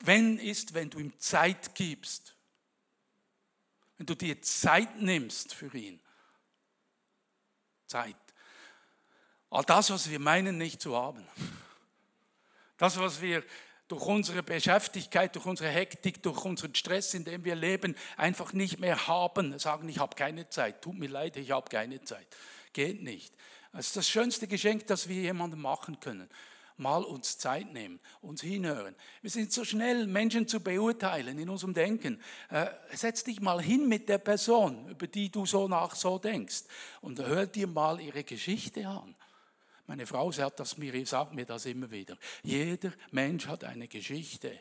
wenn 0.01 0.37
ist, 0.37 0.73
wenn 0.73 0.89
du 0.89 0.99
ihm 0.99 1.17
Zeit 1.19 1.73
gibst. 1.73 2.35
Wenn 3.97 4.05
du 4.05 4.15
dir 4.15 4.41
Zeit 4.41 5.01
nimmst 5.01 5.53
für 5.53 5.73
ihn. 5.77 6.01
Zeit. 7.87 8.15
All 9.49 9.63
das, 9.63 9.89
was 9.89 10.09
wir 10.09 10.19
meinen, 10.19 10.57
nicht 10.57 10.81
zu 10.81 10.95
haben. 10.95 11.25
Das, 12.77 12.97
was 12.97 13.21
wir 13.21 13.43
durch 13.89 14.05
unsere 14.05 14.43
Beschäftigkeit, 14.43 15.35
durch 15.35 15.47
unsere 15.47 15.69
Hektik, 15.69 16.21
durch 16.23 16.45
unseren 16.45 16.75
Stress, 16.75 17.15
in 17.15 17.25
dem 17.25 17.43
wir 17.43 17.55
leben, 17.55 17.95
einfach 18.15 18.53
nicht 18.53 18.79
mehr 18.79 19.07
haben. 19.07 19.57
Sagen, 19.57 19.89
ich 19.89 19.97
habe 19.97 20.15
keine 20.15 20.47
Zeit. 20.47 20.81
Tut 20.81 20.97
mir 20.97 21.09
leid, 21.09 21.35
ich 21.37 21.51
habe 21.51 21.67
keine 21.69 22.01
Zeit. 22.03 22.27
Geht 22.71 23.01
nicht. 23.01 23.33
Das 23.73 23.87
ist 23.87 23.97
das 23.97 24.07
schönste 24.07 24.47
Geschenk, 24.47 24.85
das 24.87 25.09
wir 25.09 25.21
jemandem 25.21 25.61
machen 25.61 25.99
können. 25.99 26.29
mal 26.77 27.03
uns 27.03 27.37
Zeit 27.37 27.73
nehmen, 27.73 27.99
uns 28.21 28.41
hinhören. 28.41 28.95
Wir 29.21 29.29
sind 29.29 29.51
so 29.51 29.65
schnell, 29.65 30.07
Menschen 30.07 30.47
zu 30.47 30.61
beurteilen 30.61 31.37
in 31.37 31.49
unserem 31.49 31.73
Denken. 31.73 32.21
Äh, 32.49 32.67
setz 32.93 33.23
dich 33.23 33.41
mal 33.41 33.61
hin 33.61 33.89
mit 33.89 34.07
der 34.07 34.19
Person, 34.19 34.87
über 34.87 35.07
die 35.07 35.29
du 35.29 35.45
so 35.45 35.67
nach 35.67 35.95
so 35.95 36.19
denkst 36.19 36.63
und 37.01 37.19
hör 37.19 37.45
dir 37.47 37.67
mal 37.67 37.99
ihre 37.99 38.23
Geschichte 38.23 38.87
an. 38.87 39.13
Meine 39.89 40.05
Frau 40.05 40.31
sagt, 40.31 40.59
das 40.59 40.77
mir, 40.77 41.05
sagt 41.05 41.33
mir 41.33 41.45
das 41.45 41.65
immer 41.65 41.89
wieder. 41.89 42.15
Jeder 42.43 42.93
Mensch 43.09 43.47
hat 43.47 43.63
eine 43.63 43.87
Geschichte. 43.87 44.51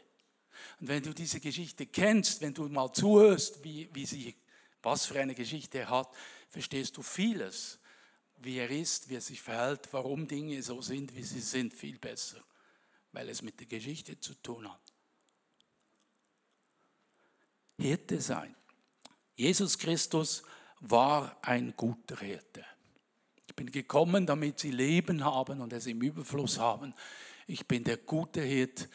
Und 0.80 0.88
wenn 0.88 1.02
du 1.02 1.12
diese 1.12 1.38
Geschichte 1.38 1.87
kennst, 1.87 2.40
wenn 2.40 2.54
du 2.54 2.68
mal 2.68 2.92
zuhörst, 2.92 3.62
wie, 3.62 3.88
wie 3.92 4.06
sie, 4.06 4.35
was 4.82 5.04
für 5.04 5.20
eine 5.20 5.35
Geschichte 5.35 5.80
er 5.80 5.90
hat, 5.90 6.08
verstehst 6.49 6.97
du 6.97 7.02
vieles 7.02 7.78
wie 8.40 8.58
er 8.58 8.70
ist, 8.70 9.08
wie 9.08 9.16
er 9.16 9.20
sich 9.20 9.42
verhält, 9.42 9.88
warum 9.92 10.28
Dinge 10.28 10.62
so 10.62 10.80
sind, 10.80 11.14
wie 11.14 11.23
sie 11.23 11.40
sind, 11.40 11.75
viel 11.75 11.99
besser, 11.99 12.42
weil 13.12 13.28
es 13.28 13.42
mit 13.42 13.58
der 13.58 13.66
Geschichte 13.66 14.18
zu 14.20 14.35
tun 14.35 14.70
hat. 14.70 14.92
Hirte 17.78 18.20
sein. 18.20 18.54
Jesus 19.35 19.78
Christus 19.78 20.42
war 20.80 21.37
ein 21.42 21.75
guter 21.76 22.16
Hirte. 22.18 22.64
Bin 23.58 23.72
gekommen, 23.72 24.24
damit 24.24 24.60
sie 24.60 24.70
Leben 24.70 25.24
haben 25.24 25.60
und 25.60 25.72
es 25.72 25.86
im 25.86 26.00
Überfluss 26.00 26.60
haben. 26.60 26.94
Ich 27.48 27.66
bin 27.66 27.82
der 27.82 27.96
gute 27.96 28.40
Hirt, 28.40 28.88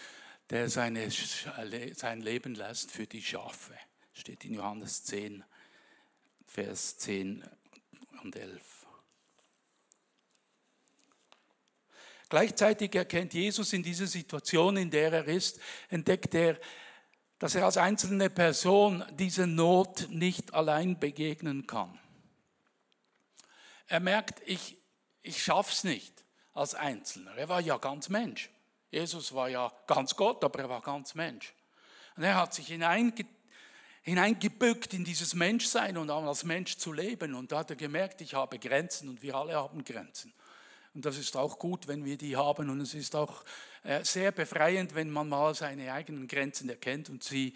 der 0.50 0.70
seine, 0.70 1.10
sein 1.12 2.22
Leben 2.22 2.56
lässt 2.56 2.90
für 2.90 3.06
die 3.06 3.22
Schafe. 3.22 3.74
Steht 4.14 4.46
in 4.46 4.54
Johannes 4.54 5.04
10, 5.04 5.44
Vers 6.48 6.98
10 7.00 7.44
und 8.24 8.38
11. 8.38 8.62
Gleichzeitig 12.30 12.96
erkennt 12.96 13.34
Jesus 13.34 13.74
in 13.74 13.84
dieser 13.84 14.08
Situation, 14.08 14.78
in 14.78 14.90
der 14.90 15.12
er 15.12 15.26
ist, 15.26 15.60
entdeckt 15.90 16.34
er, 16.36 16.58
dass 17.38 17.56
er 17.56 17.66
als 17.66 17.76
einzelne 17.76 18.30
Person 18.30 19.04
dieser 19.12 19.46
Not 19.46 20.08
nicht 20.10 20.54
allein 20.54 20.98
begegnen 20.98 21.68
kann. 21.68 22.00
Er 23.94 24.00
merkt, 24.00 24.42
ich, 24.48 24.76
ich 25.22 25.48
es 25.48 25.84
nicht 25.84 26.26
als 26.56 26.74
Einzelner. 26.74 27.38
Er 27.38 27.48
war 27.48 27.62
ja 27.62 27.78
ganz 27.78 28.10
Mensch. 28.10 28.50
Jesus 28.90 29.36
war 29.36 29.50
ja 29.50 29.72
ganz 29.86 30.16
Gott, 30.16 30.44
aber 30.44 30.58
er 30.58 30.68
war 30.68 30.82
ganz 30.82 31.14
Mensch. 31.14 31.54
Und 32.18 32.24
er 32.24 32.36
hat 32.36 32.56
sich 32.56 32.70
hineinge, 32.70 33.14
hineingebückt 34.02 34.96
in 34.96 35.04
dieses 35.04 35.36
Menschsein 35.36 35.96
und 35.96 36.10
auch 36.10 36.24
als 36.24 36.44
Mensch 36.44 36.78
zu 36.78 36.92
leben. 36.92 37.36
Und 37.36 37.52
da 37.52 37.60
hat 37.60 37.70
er 37.70 37.76
gemerkt, 37.76 38.22
ich 38.22 38.34
habe 38.34 38.58
Grenzen 38.58 39.10
und 39.10 39.22
wir 39.22 39.36
alle 39.36 39.54
haben 39.58 39.84
Grenzen. 39.84 40.34
Und 40.96 41.06
das 41.06 41.20
ist 41.20 41.38
auch 41.38 41.60
gut, 41.60 41.88
wenn 41.88 42.04
wir 42.04 42.18
die 42.18 42.36
haben. 42.36 42.72
Und 42.72 42.82
es 42.82 42.96
ist 42.96 43.16
auch 43.16 43.44
äh, 43.84 44.04
sehr 44.04 44.32
befreiend, 44.32 44.96
wenn 44.96 45.12
man 45.12 45.30
mal 45.30 45.54
seine 45.54 45.94
eigenen 45.94 46.28
Grenzen 46.28 46.68
erkennt 46.68 47.12
und 47.12 47.24
sie 47.24 47.54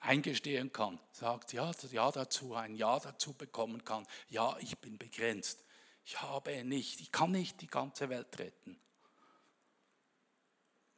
eingestehen 0.00 0.72
kann. 0.72 0.98
Sagt 1.12 1.52
ja, 1.52 1.70
ja 1.92 2.10
dazu, 2.10 2.54
ein 2.54 2.74
Ja 2.74 2.98
dazu 2.98 3.32
bekommen 3.34 3.84
kann. 3.84 4.06
Ja, 4.28 4.56
ich 4.60 4.78
bin 4.78 4.98
begrenzt. 4.98 5.64
Ich 6.04 6.20
habe 6.20 6.64
nicht, 6.64 7.00
ich 7.00 7.12
kann 7.12 7.30
nicht 7.30 7.60
die 7.60 7.66
ganze 7.66 8.08
Welt 8.08 8.38
retten. 8.38 8.80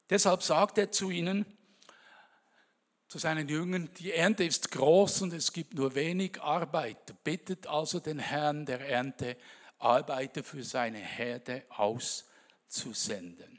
Deshalb 0.09 0.43
sagt 0.43 0.79
er 0.79 0.91
zu 0.91 1.11
ihnen, 1.11 1.47
zu 3.09 3.19
seinen 3.19 3.49
Jüngern, 3.49 3.91
die 3.99 4.13
Ernte 4.13 4.45
ist 4.45 4.71
groß 4.71 5.23
und 5.23 5.35
es 5.35 5.53
gibt 5.53 5.75
nur 5.75 5.95
wenig 5.95 6.41
Arbeit. 6.41 7.23
Bittet 7.25 7.67
also 7.67 8.01
den 8.01 8.19
Herrn 8.19 8.65
der 8.65 8.81
Ernte, 8.81 9.37
Arbeiter 9.79 10.43
für 10.43 10.63
seine 10.63 10.99
Herde 10.99 11.65
auszusenden. 11.69 13.52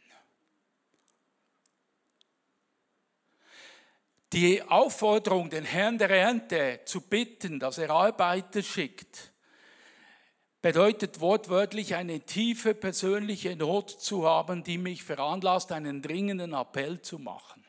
Die 4.33 4.63
Aufforderung, 4.63 5.51
den 5.51 5.63
Herrn 5.63 5.99
der 5.99 6.09
Ernte 6.09 6.81
zu 6.85 7.01
bitten, 7.01 7.59
dass 7.59 7.77
er 7.77 7.91
Arbeiter 7.91 8.63
schickt, 8.63 9.31
bedeutet 10.59 11.19
wortwörtlich 11.19 11.93
eine 11.93 12.19
tiefe 12.21 12.73
persönliche 12.73 13.55
Not 13.55 13.91
zu 13.91 14.25
haben, 14.27 14.63
die 14.63 14.79
mich 14.79 15.03
veranlasst, 15.03 15.71
einen 15.71 16.01
dringenden 16.01 16.53
Appell 16.53 16.99
zu 16.99 17.19
machen. 17.19 17.63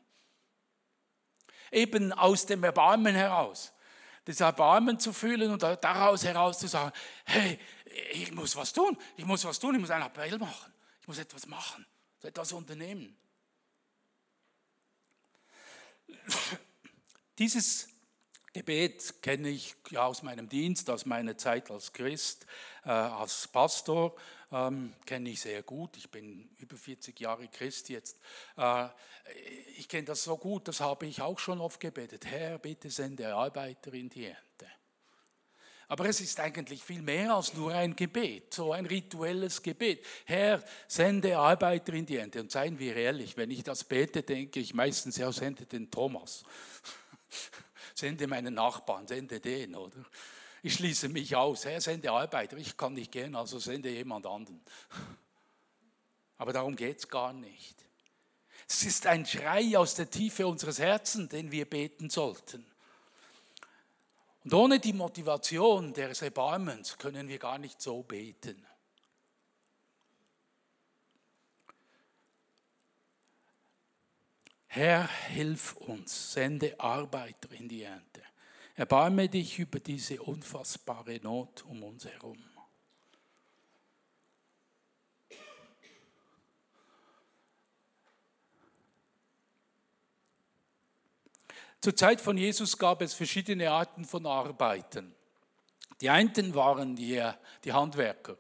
Eben 1.71 2.13
aus 2.13 2.47
dem 2.47 2.65
Erbarmen 2.65 3.15
heraus 3.15 3.75
das 4.25 4.41
Erbarmen 4.41 4.99
zu 4.99 5.13
fühlen 5.13 5.51
und 5.51 5.63
daraus 5.63 6.25
heraus 6.25 6.59
zu 6.59 6.67
sagen, 6.67 6.93
hey, 7.27 7.59
ich 8.13 8.33
muss 8.33 8.57
was 8.57 8.73
tun, 8.73 8.97
ich 9.17 9.27
muss 9.27 9.45
was 9.45 9.59
tun, 9.59 9.75
ich 9.75 9.81
muss 9.83 9.91
einen 9.91 10.07
Appell 10.07 10.39
machen, 10.39 10.73
ich 11.03 11.07
muss 11.07 11.19
etwas 11.19 11.47
machen, 11.47 11.85
etwas 12.23 12.53
unternehmen. 12.53 13.15
Dieses 17.39 17.89
Gebet 18.53 19.21
kenne 19.21 19.49
ich 19.49 19.75
ja 19.91 20.07
aus 20.07 20.23
meinem 20.23 20.49
Dienst, 20.49 20.89
aus 20.89 21.07
meiner 21.07 21.37
Zeit 21.37 21.73
als 21.73 21.93
Christ, 21.93 22.47
äh, 22.85 22.91
als 22.91 23.49
Pastor, 23.49 24.15
ähm, 24.53 24.95
kenne 25.07 25.31
ich 25.31 25.41
sehr 25.41 25.65
gut. 25.65 25.97
Ich 25.97 26.09
bin 26.09 26.49
über 26.59 26.77
40 26.77 27.19
Jahre 27.19 27.49
Christ 27.49 27.89
jetzt. 27.89 28.21
Äh, 28.57 28.87
ich 29.77 29.89
kenne 29.89 30.05
das 30.05 30.23
so 30.23 30.37
gut, 30.37 30.69
das 30.69 30.81
habe 30.81 31.07
ich 31.07 31.21
auch 31.21 31.41
schon 31.41 31.61
oft 31.61 31.81
gebetet. 31.81 32.27
Herr, 32.27 32.59
bitte 32.59 32.91
sende 32.91 33.35
Arbeiter 33.35 33.93
in 33.93 34.09
die 34.09 34.27
Ernte. 34.27 34.69
Aber 35.95 36.07
es 36.07 36.21
ist 36.21 36.41
eigentlich 36.41 36.83
viel 36.83 37.03
mehr 37.03 37.37
als 37.37 37.55
nur 37.55 37.73
ein 37.73 37.95
Gebet, 37.95 38.53
so 38.53 38.73
ein 38.73 38.85
rituelles 38.85 39.63
Gebet. 39.63 40.05
Herr, 40.25 40.61
sende 40.89 41.39
Arbeiter 41.39 41.93
in 41.93 42.05
die 42.05 42.17
Ernte. 42.17 42.41
Und 42.41 42.51
seien 42.51 42.81
wir 42.81 42.97
ehrlich, 42.97 43.37
wenn 43.37 43.49
ich 43.53 43.63
das 43.63 43.85
bete, 43.85 44.25
denke 44.25 44.59
ich 44.59 44.75
meistens, 44.75 45.19
ja, 45.19 45.31
sende 45.31 45.67
den 45.67 45.93
Thomas. 45.93 46.43
sende 47.95 48.27
meinen 48.27 48.55
Nachbarn, 48.55 49.07
sende 49.07 49.39
den, 49.39 49.77
oder? 49.77 50.05
Ich 50.65 50.75
schließe 50.75 51.09
mich 51.11 51.37
aus. 51.37 51.65
Herr, 51.65 51.81
sende 51.81 52.11
Arbeiter. 52.11 52.57
Ich 52.57 52.77
kann 52.77 52.95
nicht 52.95 53.13
gehen, 53.13 53.37
also 53.37 53.61
sende 53.61 53.91
jemand 53.91 54.27
anderen. 54.27 54.63
Aber 56.39 56.53
darum 56.53 56.75
geht 56.75 56.99
es 56.99 57.09
gar 57.09 57.33
nicht. 57.33 57.77
Es 58.69 58.83
ist 58.83 59.07
ein 59.07 59.25
Schrei 59.27 59.79
aus 59.79 59.95
der 59.95 60.11
Tiefe 60.11 60.49
unseres 60.49 60.81
Herzens, 60.81 61.29
den 61.29 61.53
wir 61.53 61.71
beten 61.71 62.11
sollten. 62.11 62.67
Und 64.45 64.53
ohne 64.53 64.79
die 64.79 64.93
Motivation 64.93 65.95
des 65.95 66.21
Erbarmens 66.21 66.99
können 66.99 67.29
wir 67.29 67.39
gar 67.39 67.59
nicht 67.59 67.81
so 67.81 68.03
beten. 68.03 68.65
Herr, 74.67 75.09
hilf 75.29 75.77
uns, 75.77 76.33
sende 76.33 76.79
Arbeiter 76.79 77.51
in 77.53 77.69
die 77.69 77.83
Ernte. 77.83 78.23
Erbarme 78.75 79.29
dich 79.29 79.59
über 79.61 79.79
diese 79.79 80.21
unfassbare 80.21 81.21
Not 81.23 81.65
um 81.65 81.83
uns 81.85 82.05
herum. 82.05 82.43
Zur 91.85 91.95
Zeit 91.95 92.19
von 92.19 92.39
Jesus 92.39 92.79
gab 92.79 93.03
es 93.03 93.13
verschiedene 93.13 93.71
Arten 93.71 94.07
von 94.07 94.25
Arbeiten. 94.25 95.15
Die 96.01 96.09
einen 96.09 96.55
waren 96.55 96.97
die, 96.97 97.23
die 97.63 97.75
Handwerker. 97.75 98.39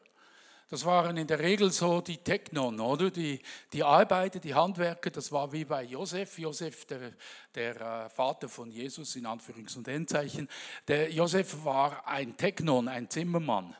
Das 0.70 0.86
waren 0.86 1.18
in 1.18 1.26
der 1.26 1.40
Regel 1.40 1.70
so 1.70 2.00
die 2.00 2.16
Technon, 2.16 2.80
oder? 2.80 3.10
Die, 3.10 3.42
die 3.70 3.82
Arbeiter, 3.82 4.38
die 4.38 4.54
Handwerker, 4.54 5.10
das 5.10 5.30
war 5.30 5.52
wie 5.52 5.66
bei 5.66 5.82
Josef. 5.82 6.38
Josef, 6.38 6.86
der, 6.86 7.12
der 7.54 7.80
äh, 7.80 8.08
Vater 8.08 8.48
von 8.48 8.70
Jesus, 8.70 9.16
in 9.16 9.26
Anführungs- 9.26 9.76
und 9.76 9.88
Endzeichen. 9.88 10.48
Der 10.88 11.10
Josef 11.10 11.64
war 11.64 12.06
ein 12.06 12.36
Technon, 12.36 12.88
ein 12.88 13.08
Zimmermann. 13.08 13.74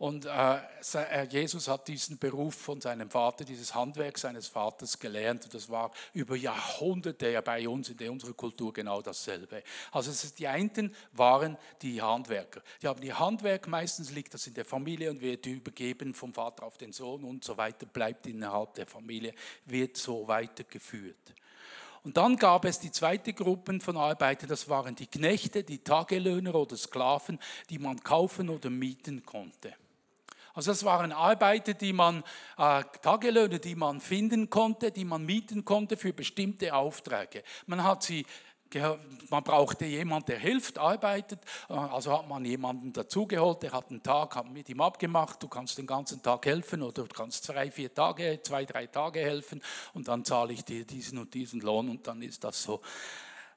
Und 0.00 0.24
äh, 0.24 1.24
Jesus 1.28 1.68
hat 1.68 1.86
diesen 1.86 2.16
Beruf 2.16 2.54
von 2.54 2.80
seinem 2.80 3.10
Vater, 3.10 3.44
dieses 3.44 3.74
Handwerk 3.74 4.16
seines 4.16 4.48
Vaters 4.48 4.98
gelernt. 4.98 5.44
Und 5.44 5.52
das 5.52 5.68
war 5.68 5.90
über 6.14 6.36
Jahrhunderte 6.36 7.28
ja 7.28 7.42
bei 7.42 7.68
uns 7.68 7.90
in 7.90 8.08
unserer 8.08 8.32
Kultur 8.32 8.72
genau 8.72 9.02
dasselbe. 9.02 9.62
Also 9.92 10.10
die 10.38 10.48
einen 10.48 10.96
waren 11.12 11.58
die 11.82 12.00
Handwerker. 12.00 12.62
Die 12.80 12.88
haben 12.88 13.02
ihr 13.02 13.18
Handwerk, 13.18 13.68
meistens 13.68 14.10
liegt 14.10 14.32
das 14.32 14.46
in 14.46 14.54
der 14.54 14.64
Familie 14.64 15.10
und 15.10 15.20
wird 15.20 15.44
übergeben 15.44 16.14
vom 16.14 16.32
Vater 16.32 16.62
auf 16.62 16.78
den 16.78 16.94
Sohn 16.94 17.22
und 17.22 17.44
so 17.44 17.58
weiter, 17.58 17.84
bleibt 17.84 18.26
innerhalb 18.26 18.72
der 18.76 18.86
Familie, 18.86 19.34
wird 19.66 19.98
so 19.98 20.26
weitergeführt. 20.26 21.34
Und 22.02 22.16
dann 22.16 22.36
gab 22.36 22.64
es 22.64 22.78
die 22.78 22.90
zweite 22.90 23.32
Gruppe 23.32 23.78
von 23.80 23.96
Arbeitern, 23.96 24.48
das 24.48 24.68
waren 24.68 24.94
die 24.94 25.06
Knechte, 25.06 25.62
die 25.62 25.84
Tagelöhner 25.84 26.54
oder 26.54 26.76
Sklaven, 26.76 27.38
die 27.68 27.78
man 27.78 28.02
kaufen 28.02 28.48
oder 28.48 28.70
mieten 28.70 29.24
konnte. 29.24 29.74
Also 30.54 30.72
das 30.72 30.84
waren 30.84 31.12
Arbeiter, 31.12 31.74
die 31.74 31.92
man, 31.92 32.24
äh, 32.58 32.82
Tagelöhne, 33.02 33.60
die 33.60 33.76
man 33.76 34.00
finden 34.00 34.50
konnte, 34.50 34.90
die 34.90 35.04
man 35.04 35.24
mieten 35.24 35.64
konnte 35.64 35.96
für 35.96 36.12
bestimmte 36.12 36.74
Aufträge. 36.74 37.44
Man 37.66 37.84
hat 37.84 38.02
sie 38.02 38.26
man 38.74 39.44
brauchte 39.44 39.84
jemanden, 39.84 40.26
der 40.26 40.38
hilft, 40.38 40.78
arbeitet. 40.78 41.40
Also 41.68 42.16
hat 42.16 42.28
man 42.28 42.44
jemanden 42.44 42.92
dazugeholt, 42.92 43.62
der 43.62 43.72
hat 43.72 43.90
einen 43.90 44.02
Tag 44.02 44.36
hat 44.36 44.50
mit 44.50 44.68
ihm 44.68 44.80
abgemacht. 44.80 45.42
Du 45.42 45.48
kannst 45.48 45.78
den 45.78 45.86
ganzen 45.86 46.22
Tag 46.22 46.46
helfen 46.46 46.82
oder 46.82 47.04
du 47.04 47.14
kannst 47.14 47.48
drei, 47.48 47.70
vier 47.70 47.92
Tage, 47.92 48.40
zwei, 48.42 48.64
drei 48.64 48.86
Tage 48.86 49.20
helfen 49.20 49.62
und 49.94 50.08
dann 50.08 50.24
zahle 50.24 50.52
ich 50.52 50.64
dir 50.64 50.84
diesen 50.84 51.18
und 51.18 51.34
diesen 51.34 51.60
Lohn 51.60 51.88
und 51.88 52.06
dann 52.06 52.22
ist 52.22 52.44
das 52.44 52.62
so. 52.62 52.80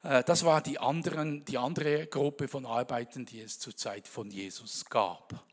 Äh, 0.03 0.23
das 0.23 0.43
war 0.45 0.61
die, 0.61 0.79
anderen, 0.79 1.45
die 1.45 1.57
andere 1.57 2.07
Gruppe 2.07 2.47
von 2.47 2.65
Arbeiten, 2.65 3.25
die 3.25 3.41
es 3.41 3.59
zur 3.59 3.75
Zeit 3.75 4.07
von 4.07 4.29
Jesus 4.29 4.85
gab. 4.85 5.43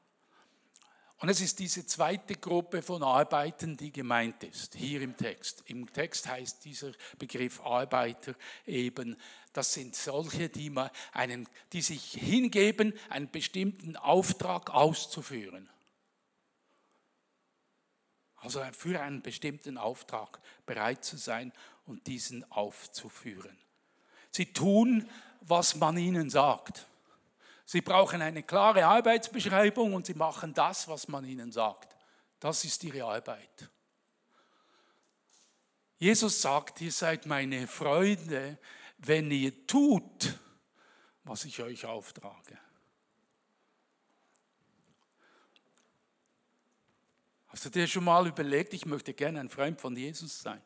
Und 1.21 1.29
es 1.29 1.43
ist 1.43 1.59
diese 1.59 1.85
zweite 1.85 2.35
Gruppe 2.35 2.81
von 2.81 3.03
Arbeiten, 3.03 3.77
die 3.77 3.93
gemeint 3.93 4.43
ist, 4.43 4.75
hier 4.75 5.03
im 5.03 5.19
Text. 5.19 5.63
Im 5.67 5.93
Text 5.93 6.27
heißt 6.27 6.65
dieser 6.65 6.93
Begriff 7.19 7.61
Arbeiter 7.61 8.35
eben, 8.65 9.19
das 9.53 9.73
sind 9.73 9.97
solche, 9.97 10.49
die, 10.49 10.73
einen, 11.13 11.49
die 11.73 11.83
sich 11.83 12.13
hingeben, 12.13 12.95
einen 13.09 13.31
bestimmten 13.31 13.97
Auftrag 13.97 14.71
auszuführen. 14.71 15.69
Also 18.37 18.63
für 18.73 19.01
einen 19.01 19.23
bestimmten 19.23 19.77
Auftrag 19.77 20.41
bereit 20.65 21.05
zu 21.05 21.17
sein 21.17 21.53
und 21.85 22.07
diesen 22.07 22.51
aufzuführen. 22.51 23.59
Sie 24.31 24.53
tun, 24.53 25.09
was 25.41 25.75
man 25.77 25.99
ihnen 25.99 26.31
sagt. 26.31 26.87
Sie 27.67 27.81
brauchen 27.81 28.23
eine 28.23 28.43
klare 28.43 28.87
Arbeitsbeschreibung 28.87 29.95
und 29.95 30.07
sie 30.07 30.15
machen 30.15 30.55
das, 30.55 30.89
was 30.89 31.09
man 31.09 31.25
ihnen 31.25 31.53
sagt. 31.53 31.95
Das 32.39 32.65
ist 32.65 32.83
ihre 32.85 33.05
Arbeit. 33.05 33.69
Jesus 35.99 36.41
sagt, 36.41 36.81
ihr 36.81 36.93
seid 36.93 37.27
meine 37.27 37.69
Freunde, 37.69 38.59
wenn 39.01 39.31
ihr 39.31 39.67
tut, 39.67 40.39
was 41.25 41.45
ich 41.45 41.61
euch 41.63 41.87
auftrage. 41.87 42.59
Hast 47.49 47.65
du 47.65 47.71
dir 47.71 47.87
schon 47.89 48.05
mal 48.05 48.27
überlegt, 48.27 48.75
ich 48.75 48.87
möchte 48.87 49.13
gerne 49.13 49.41
ein 49.41 49.49
Freund 49.49 49.81
von 49.81 49.97
Jesus 49.97 50.41
sein? 50.41 50.63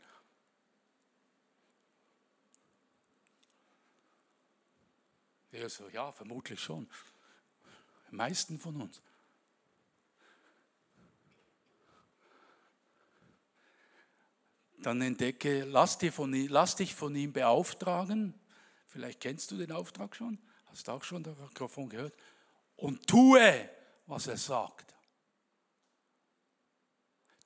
Er 5.51 5.71
so, 5.71 5.89
ja, 5.89 6.11
vermutlich 6.11 6.61
schon. 6.61 6.91
Die 8.11 8.17
meisten 8.17 8.59
von 8.59 8.83
uns. 8.83 9.01
Dann 14.85 15.01
entdecke, 15.01 15.65
lass, 15.65 15.97
von, 16.13 16.35
lass 16.49 16.77
dich 16.77 16.95
von 16.95 17.17
ihm 17.17 17.33
beauftragen. 17.33 18.35
Vielleicht 18.87 19.19
kennst 19.19 19.51
du 19.51 19.57
den 19.57 19.73
Auftrag 19.73 20.15
schon, 20.15 20.39
hast 20.67 20.91
auch 20.91 21.03
schon 21.03 21.23
davon 21.23 21.89
gehört. 21.89 22.13
Und 22.77 23.07
tue, 23.07 23.71
was 24.05 24.27
er 24.27 24.37
sagt. 24.37 24.95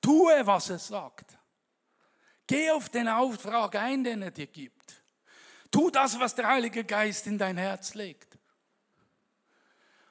Tue, 0.01 0.45
was 0.45 0.69
er 0.69 0.79
sagt. 0.79 1.37
Geh 2.45 2.71
auf 2.71 2.89
den 2.89 3.07
Auftrag 3.07 3.73
ein, 3.75 4.03
den 4.03 4.21
er 4.21 4.31
dir 4.31 4.47
gibt. 4.47 5.01
Tu 5.71 5.89
das, 5.91 6.19
was 6.19 6.35
der 6.35 6.45
Heilige 6.45 6.83
Geist 6.83 7.25
in 7.25 7.37
dein 7.37 7.55
Herz 7.55 7.93
legt. 7.93 8.37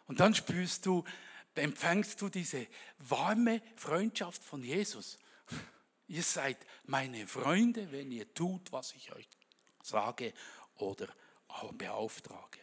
Und 0.07 0.19
dann 0.21 0.35
spürst 0.35 0.87
du, 0.87 1.05
empfängst 1.55 2.23
du 2.23 2.31
diese 2.31 2.67
warme 2.97 3.61
Freundschaft 3.77 4.43
von 4.43 4.63
Jesus. 4.63 5.19
Ihr 6.09 6.23
seid 6.23 6.59
meine 6.85 7.27
Freunde, 7.27 7.93
wenn 7.93 8.11
ihr 8.11 8.33
tut, 8.33 8.73
was 8.73 8.95
ich 8.95 9.13
euch 9.13 9.29
sage 9.83 10.33
oder 10.77 11.09
beauftrage. 11.73 12.61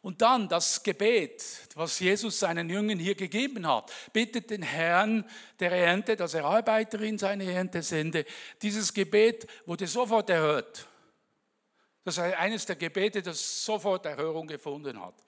Und 0.00 0.22
dann 0.22 0.48
das 0.48 0.82
Gebet, 0.82 1.68
was 1.74 1.98
Jesus 1.98 2.38
seinen 2.38 2.70
Jüngern 2.70 2.98
hier 2.98 3.14
gegeben 3.14 3.66
hat. 3.66 3.92
Bittet 4.12 4.50
den 4.50 4.62
Herrn 4.62 5.28
der 5.58 5.72
Ernte, 5.72 6.16
dass 6.16 6.34
er 6.34 6.44
Arbeiter 6.44 7.00
in 7.00 7.18
seine 7.18 7.50
Ernte 7.50 7.82
sende. 7.82 8.24
Dieses 8.62 8.92
Gebet 8.94 9.46
wurde 9.66 9.86
sofort 9.86 10.30
erhört. 10.30 10.86
Das 12.04 12.16
ist 12.16 12.22
eines 12.22 12.64
der 12.64 12.76
Gebete, 12.76 13.20
das 13.20 13.64
sofort 13.64 14.06
Erhörung 14.06 14.46
gefunden 14.46 14.98
hat. 15.00 15.22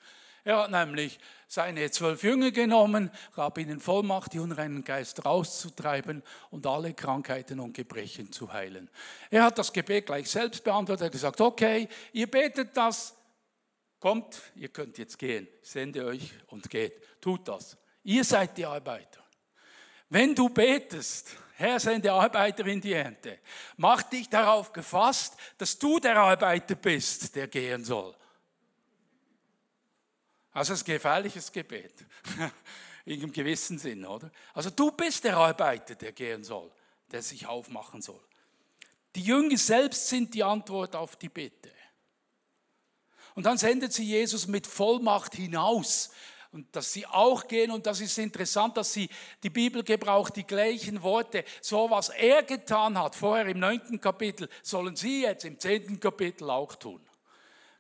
Er 0.45 0.59
hat 0.59 0.71
nämlich 0.71 1.19
seine 1.47 1.91
zwölf 1.91 2.23
Jünger 2.23 2.51
genommen, 2.51 3.11
gab 3.35 3.59
ihnen 3.59 3.81
Vollmacht, 3.81 4.33
die 4.33 4.39
unreinen 4.39 4.85
Geist 4.85 5.25
rauszutreiben 5.25 6.23
und 6.51 6.67
alle 6.67 6.95
Krankheiten 6.95 7.61
und 7.61 7.75
Gebrechen 7.75 8.33
zu 8.33 8.53
heilen. 8.53 8.89
Er 9.31 9.45
hat 9.45 9.59
das 9.59 9.73
Gebet 9.73 10.07
gleich 10.07 10.31
selbst 10.31 10.65
beantwortet, 10.65 11.03
er 11.03 11.07
hat 11.07 11.13
gesagt, 11.13 11.41
okay, 11.41 11.89
ihr 12.13 12.31
betet 12.31 12.77
das, 12.77 13.15
kommt, 13.99 14.41
ihr 14.55 14.69
könnt 14.69 14.97
jetzt 14.99 15.19
gehen, 15.19 15.49
sende 15.63 16.07
euch 16.07 16.33
und 16.47 16.71
geht, 16.71 17.21
tut 17.21 17.47
das. 17.49 17.77
Ihr 18.03 18.25
seid 18.25 18.57
die 18.57 18.65
Arbeiter. 18.65 19.21
Wenn 20.09 20.35
du 20.35 20.49
betest, 20.49 21.37
Herr, 21.61 21.79
sende 21.79 22.11
Arbeiter 22.11 22.65
in 22.67 22.81
die 22.81 22.95
Ernte. 22.95 23.39
Mach 23.77 24.03
dich 24.03 24.31
darauf 24.31 24.73
gefasst, 24.73 25.37
dass 25.59 25.79
du 25.79 26.01
der 26.01 26.17
Arbeiter 26.17 26.75
bist, 26.75 27.37
der 27.37 27.49
gehen 27.49 27.85
soll. 27.85 28.17
Also 30.53 30.73
es 30.73 30.81
ist 30.81 30.89
ein 30.89 30.95
gefährliches 30.95 31.53
Gebet. 31.53 31.95
In 33.05 33.23
einem 33.23 33.33
gewissen 33.33 33.79
Sinn, 33.79 34.05
oder? 34.05 34.31
Also 34.53 34.71
du 34.71 34.91
bist 34.93 35.25
der 35.25 35.37
Arbeiter, 35.37 35.95
der 35.95 36.13
gehen 36.13 36.45
soll, 36.45 36.71
der 37.11 37.23
sich 37.23 37.47
aufmachen 37.47 38.03
soll. 38.03 38.23
Die 39.15 39.23
Jünger 39.23 39.57
selbst 39.57 40.09
sind 40.09 40.35
die 40.35 40.45
Antwort 40.45 40.95
auf 40.95 41.17
die 41.17 41.29
Bitte. 41.29 41.73
Und 43.35 43.47
dann 43.47 43.59
sendet 43.59 43.93
sie 43.93 44.05
Jesus 44.05 44.47
mit 44.47 44.67
Vollmacht 44.67 45.35
hinaus 45.35 46.11
und 46.53 46.75
dass 46.75 46.93
sie 46.93 47.07
auch 47.07 47.47
gehen. 47.47 47.71
Und 47.71 47.87
das 47.87 48.01
ist 48.01 48.19
interessant, 48.19 48.77
dass 48.77 48.93
sie, 48.93 49.09
die 49.43 49.51
Bibel 49.51 49.83
gebraucht 49.83 50.37
die 50.37 50.47
gleichen 50.47 51.03
Worte. 51.03 51.45
So 51.61 51.91
was 51.91 52.09
er 52.11 52.43
getan 52.43 52.99
hat, 52.99 53.15
vorher 53.15 53.47
im 53.47 53.59
neunten 53.59 54.01
Kapitel, 54.01 54.49
sollen 54.63 54.97
sie 54.97 55.23
jetzt 55.23 55.45
im 55.45 55.59
zehnten 55.59 56.01
Kapitel 56.01 56.51
auch 56.51 56.75
tun. 56.75 57.01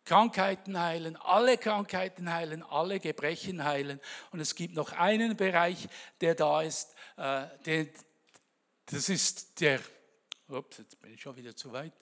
Krankheiten 0.04 0.78
heilen, 0.78 1.16
alle 1.16 1.58
Krankheiten 1.58 2.32
heilen, 2.32 2.62
alle 2.62 3.00
Gebrechen 3.00 3.64
heilen. 3.64 4.00
Und 4.32 4.40
es 4.40 4.54
gibt 4.54 4.74
noch 4.74 4.92
einen 4.92 5.36
Bereich, 5.36 5.88
der 6.20 6.34
da 6.34 6.62
ist, 6.62 6.94
äh, 7.16 7.46
der, 7.64 7.86
das 8.86 9.08
ist 9.08 9.60
der, 9.60 9.80
ups, 10.48 10.78
jetzt 10.78 11.00
bin 11.00 11.14
ich 11.14 11.20
schon 11.20 11.36
wieder 11.36 11.54
zu 11.54 11.72
weit, 11.72 11.92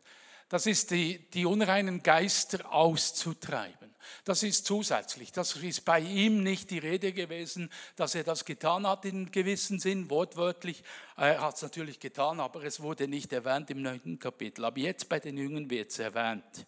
das 0.48 0.64
ist 0.64 0.90
die, 0.90 1.28
die 1.30 1.44
unreinen 1.44 2.02
Geister 2.02 2.72
auszutreiben. 2.72 3.94
Das 4.24 4.42
ist 4.42 4.64
zusätzlich. 4.64 5.30
Das 5.30 5.54
ist 5.56 5.84
bei 5.84 6.00
ihm 6.00 6.42
nicht 6.42 6.70
die 6.70 6.78
Rede 6.78 7.12
gewesen, 7.12 7.70
dass 7.96 8.14
er 8.14 8.24
das 8.24 8.46
getan 8.46 8.86
hat 8.86 9.04
in 9.04 9.30
gewissem 9.30 9.78
Sinn, 9.78 10.08
wortwörtlich. 10.08 10.82
Er 11.16 11.42
hat 11.42 11.56
es 11.56 11.62
natürlich 11.62 12.00
getan, 12.00 12.40
aber 12.40 12.64
es 12.64 12.80
wurde 12.80 13.08
nicht 13.08 13.30
erwähnt 13.34 13.68
im 13.70 13.82
neunten 13.82 14.18
Kapitel. 14.18 14.64
Aber 14.64 14.78
jetzt 14.78 15.10
bei 15.10 15.20
den 15.20 15.36
Jüngern 15.36 15.68
wird 15.68 15.90
es 15.90 15.98
erwähnt. 15.98 16.66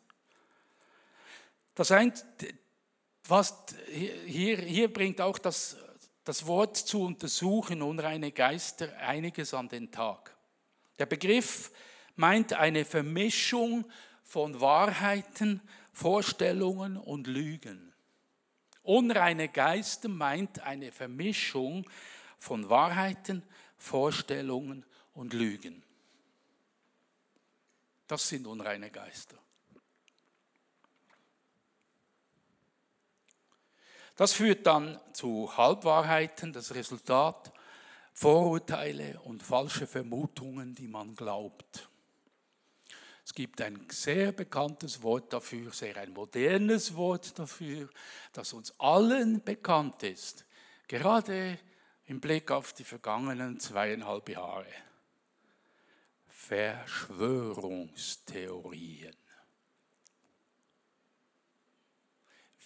Das 1.74 1.90
heißt, 1.90 2.26
was 3.28 3.64
hier, 4.26 4.58
hier 4.58 4.92
bringt 4.92 5.20
auch 5.20 5.38
das, 5.38 5.76
das 6.24 6.46
Wort 6.46 6.76
zu 6.76 7.02
untersuchen, 7.02 7.82
unreine 7.82 8.32
Geister, 8.32 8.96
einiges 8.98 9.54
an 9.54 9.68
den 9.68 9.90
Tag. 9.90 10.36
Der 10.98 11.06
Begriff 11.06 11.70
meint 12.16 12.52
eine 12.52 12.84
Vermischung 12.84 13.84
von 14.22 14.60
Wahrheiten, 14.60 15.60
Vorstellungen 15.92 16.96
und 16.96 17.26
Lügen. 17.26 17.92
Unreine 18.82 19.48
Geister 19.48 20.08
meint 20.08 20.60
eine 20.60 20.92
Vermischung 20.92 21.88
von 22.38 22.68
Wahrheiten, 22.68 23.42
Vorstellungen 23.76 24.84
und 25.14 25.32
Lügen. 25.32 25.82
Das 28.06 28.28
sind 28.28 28.46
unreine 28.46 28.90
Geister. 28.90 29.36
Das 34.20 34.32
führt 34.34 34.66
dann 34.66 35.00
zu 35.14 35.56
Halbwahrheiten, 35.56 36.52
das 36.52 36.74
Resultat 36.74 37.50
Vorurteile 38.12 39.18
und 39.24 39.42
falsche 39.42 39.86
Vermutungen, 39.86 40.74
die 40.74 40.88
man 40.88 41.16
glaubt. 41.16 41.88
Es 43.24 43.32
gibt 43.32 43.62
ein 43.62 43.86
sehr 43.88 44.32
bekanntes 44.32 45.02
Wort 45.02 45.32
dafür, 45.32 45.72
sehr 45.72 45.96
ein 45.96 46.12
modernes 46.12 46.94
Wort 46.96 47.38
dafür, 47.38 47.88
das 48.34 48.52
uns 48.52 48.78
allen 48.78 49.42
bekannt 49.42 50.02
ist, 50.02 50.44
gerade 50.86 51.58
im 52.04 52.20
Blick 52.20 52.50
auf 52.50 52.74
die 52.74 52.84
vergangenen 52.84 53.58
zweieinhalb 53.58 54.28
Jahre. 54.28 54.66
Verschwörungstheorien. 56.28 59.19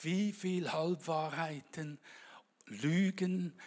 Wie 0.04 0.32
viel 0.32 0.70
Halbwahrheiten, 0.70 1.98
Lügen, 2.66 3.58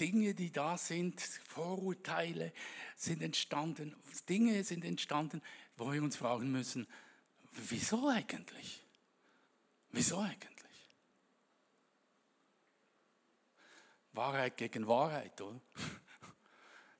Dinge, 0.00 0.34
die 0.34 0.50
da 0.50 0.76
sind, 0.76 1.20
Vorurteile 1.20 2.52
sind 2.96 3.22
entstanden, 3.22 3.94
Dinge 4.28 4.64
sind 4.64 4.84
entstanden, 4.84 5.40
wo 5.76 5.92
wir 5.92 6.02
uns 6.02 6.16
fragen 6.16 6.50
müssen, 6.50 6.88
wieso 7.52 8.08
eigentlich? 8.08 8.82
Wieso 9.90 10.18
eigentlich? 10.18 10.52
Wahrheit 14.12 14.56
gegen 14.56 14.88
Wahrheit, 14.88 15.40
oder? 15.40 15.60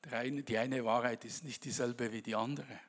Eine, 0.11 0.43
die 0.43 0.59
eine 0.59 0.85
Wahrheit 0.85 1.25
ist 1.25 1.45
nicht 1.45 1.65
dieselbe 1.65 2.13
wie 2.13 2.23
die 2.23 2.35
andere. 2.35 2.81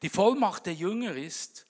Die 0.00 0.08
Vollmacht 0.08 0.64
der 0.64 0.72
Jünger 0.74 1.14
ist 1.14 1.66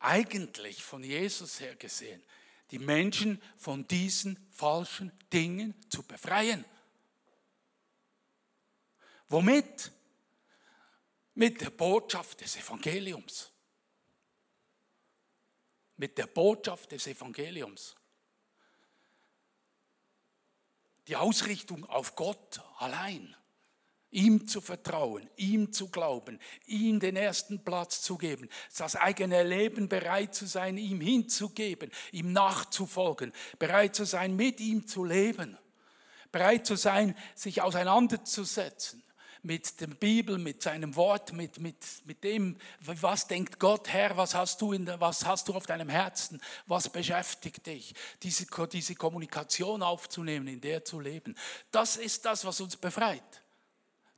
eigentlich 0.00 0.82
von 0.82 1.02
Jesus 1.02 1.60
her 1.60 1.76
gesehen, 1.76 2.22
die 2.70 2.78
Menschen 2.78 3.42
von 3.56 3.86
diesen 3.88 4.38
falschen 4.50 5.12
Dingen 5.32 5.74
zu 5.90 6.02
befreien. 6.02 6.64
Womit? 9.28 9.92
Mit 11.34 11.60
der 11.60 11.70
Botschaft 11.70 12.40
des 12.40 12.56
Evangeliums. 12.56 13.52
Mit 15.96 16.18
der 16.18 16.26
Botschaft 16.26 16.92
des 16.92 17.06
Evangeliums. 17.06 17.94
Die 21.06 21.16
Ausrichtung 21.16 21.84
auf 21.86 22.16
Gott 22.16 22.60
allein 22.76 23.34
ihm 24.10 24.46
zu 24.48 24.60
vertrauen, 24.60 25.28
ihm 25.36 25.72
zu 25.72 25.88
glauben, 25.88 26.38
ihm 26.66 27.00
den 27.00 27.16
ersten 27.16 27.62
Platz 27.62 28.02
zu 28.02 28.16
geben, 28.16 28.48
das 28.76 28.96
eigene 28.96 29.42
Leben 29.42 29.88
bereit 29.88 30.34
zu 30.34 30.46
sein, 30.46 30.78
ihm 30.78 31.00
hinzugeben, 31.00 31.90
ihm 32.12 32.32
nachzufolgen, 32.32 33.32
bereit 33.58 33.94
zu 33.94 34.04
sein, 34.04 34.36
mit 34.36 34.60
ihm 34.60 34.86
zu 34.86 35.04
leben, 35.04 35.58
bereit 36.32 36.66
zu 36.66 36.76
sein, 36.76 37.14
sich 37.34 37.62
auseinanderzusetzen 37.62 39.02
mit 39.42 39.80
der 39.80 39.86
Bibel, 39.86 40.38
mit 40.38 40.62
seinem 40.62 40.96
Wort, 40.96 41.32
mit, 41.32 41.58
mit, 41.60 41.76
mit 42.04 42.24
dem, 42.24 42.56
was 42.80 43.26
denkt 43.26 43.58
Gott, 43.58 43.88
Herr, 43.88 44.16
was 44.16 44.34
hast, 44.34 44.60
du 44.60 44.72
in 44.72 44.84
der, 44.84 45.00
was 45.00 45.24
hast 45.24 45.48
du 45.48 45.54
auf 45.54 45.66
deinem 45.66 45.88
Herzen, 45.88 46.40
was 46.66 46.88
beschäftigt 46.88 47.66
dich, 47.66 47.94
diese, 48.22 48.46
diese 48.66 48.94
Kommunikation 48.94 49.82
aufzunehmen, 49.82 50.48
in 50.48 50.60
der 50.60 50.84
zu 50.84 51.00
leben. 51.00 51.36
Das 51.70 51.96
ist 51.96 52.24
das, 52.24 52.44
was 52.44 52.60
uns 52.60 52.76
befreit. 52.76 53.42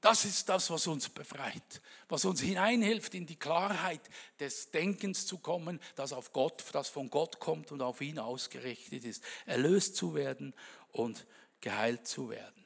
Das 0.01 0.25
ist 0.25 0.49
das, 0.49 0.71
was 0.71 0.87
uns 0.87 1.11
befreit, 1.11 1.83
was 2.09 2.25
uns 2.25 2.41
hineinhilft, 2.41 3.15
in 3.15 3.27
die 3.27 3.37
Klarheit 3.37 4.01
des 4.39 4.71
Denkens 4.71 5.27
zu 5.27 5.39
kommen, 5.39 5.79
das 5.95 6.15
auf 6.15 6.33
Gott, 6.33 6.65
das 6.73 6.89
von 6.89 7.11
Gott 7.11 7.39
kommt 7.39 7.71
und 7.71 7.83
auf 7.83 8.01
ihn 8.01 8.19
ausgerichtet 8.19 9.05
ist, 9.05 9.23
erlöst 9.45 9.97
zu 9.97 10.15
werden 10.15 10.55
und 10.93 11.27
geheilt 11.61 12.09
zu 12.09 12.31
werden. 12.31 12.65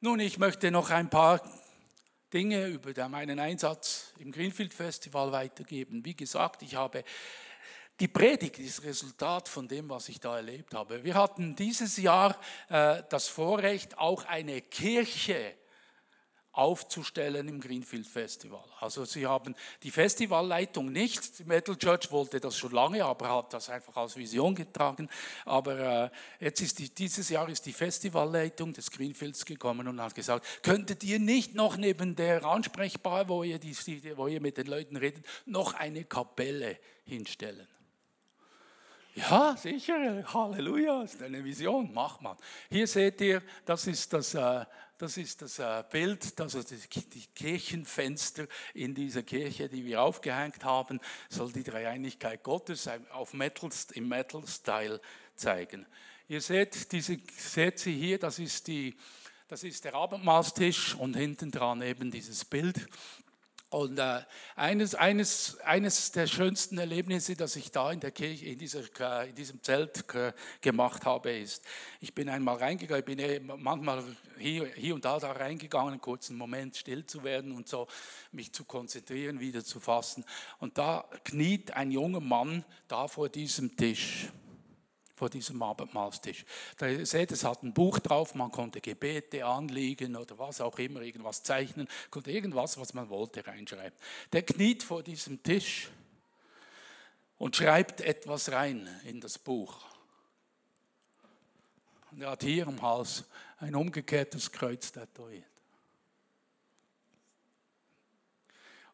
Nun, 0.00 0.20
ich 0.20 0.38
möchte 0.38 0.70
noch 0.70 0.90
ein 0.90 1.10
paar 1.10 1.42
Dinge 2.32 2.66
über 2.68 3.08
meinen 3.08 3.38
Einsatz 3.38 4.12
im 4.18 4.32
Greenfield 4.32 4.72
Festival 4.72 5.32
weitergeben. 5.32 6.04
Wie 6.04 6.14
gesagt, 6.14 6.62
ich 6.62 6.74
habe 6.74 7.04
die 8.00 8.08
Predigt 8.08 8.60
ist 8.60 8.84
Resultat 8.84 9.48
von 9.48 9.66
dem, 9.66 9.90
was 9.90 10.08
ich 10.08 10.20
da 10.20 10.36
erlebt 10.36 10.72
habe. 10.72 11.02
Wir 11.02 11.14
hatten 11.14 11.56
dieses 11.56 11.96
Jahr 11.96 12.38
äh, 12.68 13.02
das 13.08 13.26
Vorrecht, 13.26 13.98
auch 13.98 14.24
eine 14.24 14.62
Kirche 14.62 15.56
aufzustellen 16.58 17.46
im 17.46 17.60
Greenfield 17.60 18.06
Festival. 18.06 18.64
Also 18.80 19.04
sie 19.04 19.24
haben 19.24 19.54
die 19.84 19.92
Festivalleitung 19.92 20.90
nicht, 20.90 21.38
die 21.38 21.44
Metal 21.44 21.76
Church 21.76 22.10
wollte 22.10 22.40
das 22.40 22.58
schon 22.58 22.72
lange, 22.72 23.04
aber 23.04 23.32
hat 23.32 23.52
das 23.52 23.70
einfach 23.70 23.96
als 23.96 24.16
Vision 24.16 24.56
getragen. 24.56 25.08
Aber 25.44 25.78
äh, 25.78 26.10
jetzt 26.40 26.60
ist 26.60 26.80
die, 26.80 26.92
dieses 26.92 27.28
Jahr 27.28 27.48
ist 27.48 27.64
die 27.64 27.72
Festivalleitung 27.72 28.72
des 28.72 28.90
Greenfields 28.90 29.44
gekommen 29.44 29.86
und 29.86 30.02
hat 30.02 30.16
gesagt, 30.16 30.44
könntet 30.62 31.04
ihr 31.04 31.20
nicht 31.20 31.54
noch 31.54 31.76
neben 31.76 32.16
der 32.16 32.44
Ansprechbar, 32.44 33.28
wo 33.28 33.44
ihr, 33.44 33.60
die, 33.60 33.76
wo 34.16 34.26
ihr 34.26 34.40
mit 34.40 34.56
den 34.56 34.66
Leuten 34.66 34.96
redet, 34.96 35.24
noch 35.46 35.74
eine 35.74 36.04
Kapelle 36.04 36.76
hinstellen? 37.04 37.68
Ja, 39.14 39.56
sicher, 39.56 40.24
Halleluja, 40.32 41.02
ist 41.02 41.22
eine 41.22 41.44
Vision, 41.44 41.92
macht 41.92 42.22
man. 42.22 42.36
Hier 42.68 42.86
seht 42.86 43.20
ihr, 43.20 43.42
das 43.64 43.86
ist 43.86 44.12
das 44.12 44.34
äh, 44.34 44.64
das 44.98 45.16
ist 45.16 45.40
das 45.42 45.60
äh, 45.60 45.84
Bild, 45.90 46.38
also 46.40 46.60
die 46.62 47.26
Kirchenfenster 47.34 48.46
in 48.74 48.94
dieser 48.94 49.22
Kirche, 49.22 49.68
die 49.68 49.84
wir 49.84 50.02
aufgehängt 50.02 50.64
haben, 50.64 51.00
soll 51.28 51.52
die 51.52 51.62
Dreieinigkeit 51.62 52.42
Gottes 52.42 52.90
auf 53.12 53.32
Metal, 53.32 53.70
im 53.94 54.08
Metal-Style 54.08 55.00
zeigen. 55.36 55.86
Ihr 56.26 56.40
seht, 56.40 56.90
diese, 56.92 57.18
seht 57.36 57.78
sie 57.78 57.94
hier, 57.94 58.18
das 58.18 58.40
ist, 58.40 58.66
die, 58.66 58.96
das 59.46 59.62
ist 59.62 59.84
der 59.84 59.94
Abendmahlstisch 59.94 60.96
und 60.96 61.16
hinten 61.16 61.52
dran 61.52 61.80
eben 61.80 62.10
dieses 62.10 62.44
Bild. 62.44 62.88
Und 63.70 63.98
äh, 63.98 64.22
eines, 64.56 64.94
eines, 64.94 65.60
eines 65.60 66.10
der 66.12 66.26
schönsten 66.26 66.78
Erlebnisse, 66.78 67.36
das 67.36 67.54
ich 67.54 67.70
da 67.70 67.92
in 67.92 68.00
der 68.00 68.12
Kirche, 68.12 68.46
in, 68.46 68.58
dieser, 68.58 68.80
in 69.26 69.34
diesem 69.34 69.62
Zelt 69.62 70.06
gemacht 70.62 71.04
habe, 71.04 71.32
ist, 71.32 71.62
ich 72.00 72.14
bin 72.14 72.30
einmal 72.30 72.56
reingegangen, 72.56 73.00
ich 73.00 73.04
bin 73.04 73.18
eh 73.18 73.40
manchmal 73.40 74.02
hier, 74.38 74.66
hier 74.74 74.94
und 74.94 75.04
da 75.04 75.18
da 75.18 75.32
reingegangen, 75.32 75.92
einen 75.92 76.00
kurzen 76.00 76.38
Moment 76.38 76.76
still 76.78 77.04
zu 77.04 77.22
werden 77.24 77.52
und 77.52 77.68
so 77.68 77.88
mich 78.32 78.52
zu 78.54 78.64
konzentrieren, 78.64 79.38
wieder 79.38 79.62
zu 79.62 79.80
fassen. 79.80 80.24
Und 80.60 80.78
da 80.78 81.04
kniet 81.24 81.72
ein 81.72 81.90
junger 81.90 82.20
Mann 82.20 82.64
da 82.86 83.06
vor 83.06 83.28
diesem 83.28 83.76
Tisch 83.76 84.28
vor 85.18 85.28
diesem 85.28 85.60
Abendmahlstisch. 85.60 86.44
Da 86.78 86.86
ihr 86.86 87.04
seht, 87.04 87.32
es 87.32 87.44
hat 87.44 87.62
ein 87.62 87.74
Buch 87.74 87.98
drauf, 87.98 88.34
man 88.34 88.52
konnte 88.52 88.80
Gebete 88.80 89.44
anlegen 89.44 90.16
oder 90.16 90.38
was 90.38 90.60
auch 90.60 90.78
immer, 90.78 91.02
irgendwas 91.02 91.42
zeichnen, 91.42 91.88
konnte 92.10 92.30
irgendwas, 92.30 92.78
was 92.78 92.94
man 92.94 93.10
wollte, 93.10 93.46
reinschreiben. 93.46 93.98
Der 94.32 94.42
kniet 94.42 94.82
vor 94.82 95.02
diesem 95.02 95.42
Tisch 95.42 95.88
und 97.36 97.56
schreibt 97.56 98.00
etwas 98.00 98.52
rein 98.52 98.88
in 99.04 99.20
das 99.20 99.38
Buch. 99.38 99.84
Und 102.12 102.22
er 102.22 102.30
hat 102.30 102.42
hier 102.42 102.66
am 102.66 102.80
Hals 102.80 103.24
ein 103.58 103.74
umgekehrtes 103.74 104.50
Kreuz 104.50 104.92
tätowiert. 104.92 105.47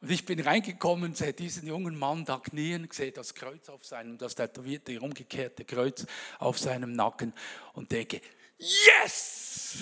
Und 0.05 0.11
ich 0.11 0.27
bin 0.27 0.39
reingekommen, 0.39 1.15
sehe 1.15 1.33
diesen 1.33 1.67
jungen 1.67 1.99
Mann 1.99 2.27
da 2.27 2.39
knien, 2.39 2.87
sehe 2.93 3.11
das 3.11 3.35
Kreuz 3.35 3.71
auf 3.71 3.87
seinem, 3.87 4.19
das 4.19 4.35
tätowierte, 4.35 5.01
umgekehrte 5.01 5.65
Kreuz 5.65 6.05
auf 6.39 6.59
seinem 6.59 6.93
Nacken 6.93 7.33
und 7.73 7.91
denke, 7.91 8.21
yes! 8.59 9.79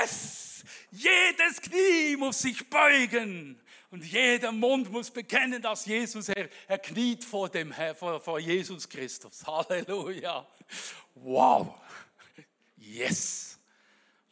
Yes! 0.00 0.64
Jedes 0.90 1.60
Knie 1.60 2.16
muss 2.16 2.42
sich 2.42 2.68
beugen 2.68 3.60
und 3.92 4.04
jeder 4.04 4.50
Mund 4.50 4.90
muss 4.90 5.12
bekennen, 5.12 5.62
dass 5.62 5.86
Jesus, 5.86 6.28
er, 6.30 6.48
er 6.66 6.78
kniet 6.78 7.22
vor, 7.22 7.48
dem, 7.48 7.72
vor, 7.94 8.20
vor 8.20 8.40
Jesus 8.40 8.88
Christus. 8.88 9.46
Halleluja! 9.46 10.44
Wow! 11.14 11.76
Yes! 12.76 13.51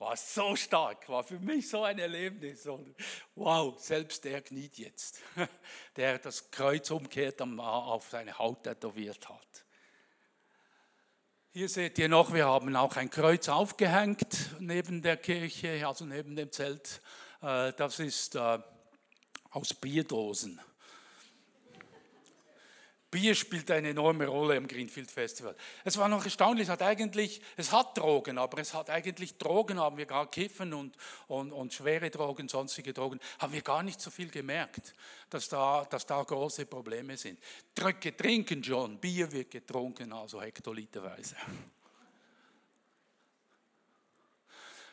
War 0.00 0.16
so 0.16 0.56
stark, 0.56 1.08
war 1.10 1.22
für 1.22 1.38
mich 1.38 1.68
so 1.68 1.84
ein 1.84 1.98
Erlebnis. 1.98 2.66
Und 2.66 2.96
wow, 3.34 3.78
selbst 3.78 4.24
der 4.24 4.40
kniet 4.40 4.78
jetzt, 4.78 5.20
der 5.96 6.18
das 6.18 6.50
Kreuz 6.50 6.90
umkehrt 6.90 7.40
auf 7.42 8.08
seine 8.08 8.36
Haut 8.38 8.64
tätowiert 8.64 9.28
hat. 9.28 9.64
Hier 11.52 11.68
seht 11.68 11.98
ihr 11.98 12.08
noch, 12.08 12.32
wir 12.32 12.46
haben 12.46 12.74
auch 12.76 12.96
ein 12.96 13.10
Kreuz 13.10 13.48
aufgehängt 13.48 14.56
neben 14.58 15.02
der 15.02 15.16
Kirche, 15.18 15.86
also 15.86 16.04
neben 16.06 16.34
dem 16.34 16.50
Zelt. 16.50 17.02
Äh, 17.42 17.72
das 17.76 17.98
ist 17.98 18.36
äh, 18.36 18.58
aus 19.50 19.74
Bierdosen. 19.74 20.60
Bier 23.10 23.34
spielt 23.34 23.68
eine 23.72 23.88
enorme 23.88 24.26
Rolle 24.26 24.54
im 24.54 24.68
Greenfield 24.68 25.10
Festival. 25.10 25.56
Es 25.84 25.98
war 25.98 26.08
noch 26.08 26.24
erstaunlich, 26.24 26.68
es 26.68 26.70
hat 26.70 26.82
eigentlich, 26.82 27.42
es 27.56 27.72
hat 27.72 27.98
Drogen, 27.98 28.38
aber 28.38 28.58
es 28.58 28.72
hat 28.72 28.88
eigentlich 28.88 29.36
Drogen, 29.36 29.80
haben 29.80 29.96
wir 29.96 30.06
gar 30.06 30.30
Kiffen 30.30 30.72
und, 30.72 30.96
und, 31.26 31.50
und 31.50 31.72
schwere 31.72 32.08
Drogen, 32.10 32.48
sonstige 32.48 32.92
Drogen, 32.92 33.18
haben 33.40 33.52
wir 33.52 33.62
gar 33.62 33.82
nicht 33.82 34.00
so 34.00 34.10
viel 34.10 34.30
gemerkt, 34.30 34.94
dass 35.28 35.48
da, 35.48 35.84
dass 35.90 36.06
da 36.06 36.22
große 36.22 36.66
Probleme 36.66 37.16
sind. 37.16 37.40
Drücke 37.74 38.16
trinken 38.16 38.62
schon, 38.62 38.98
Bier 38.98 39.32
wird 39.32 39.50
getrunken, 39.50 40.12
also 40.12 40.40
hektoliterweise. 40.40 41.34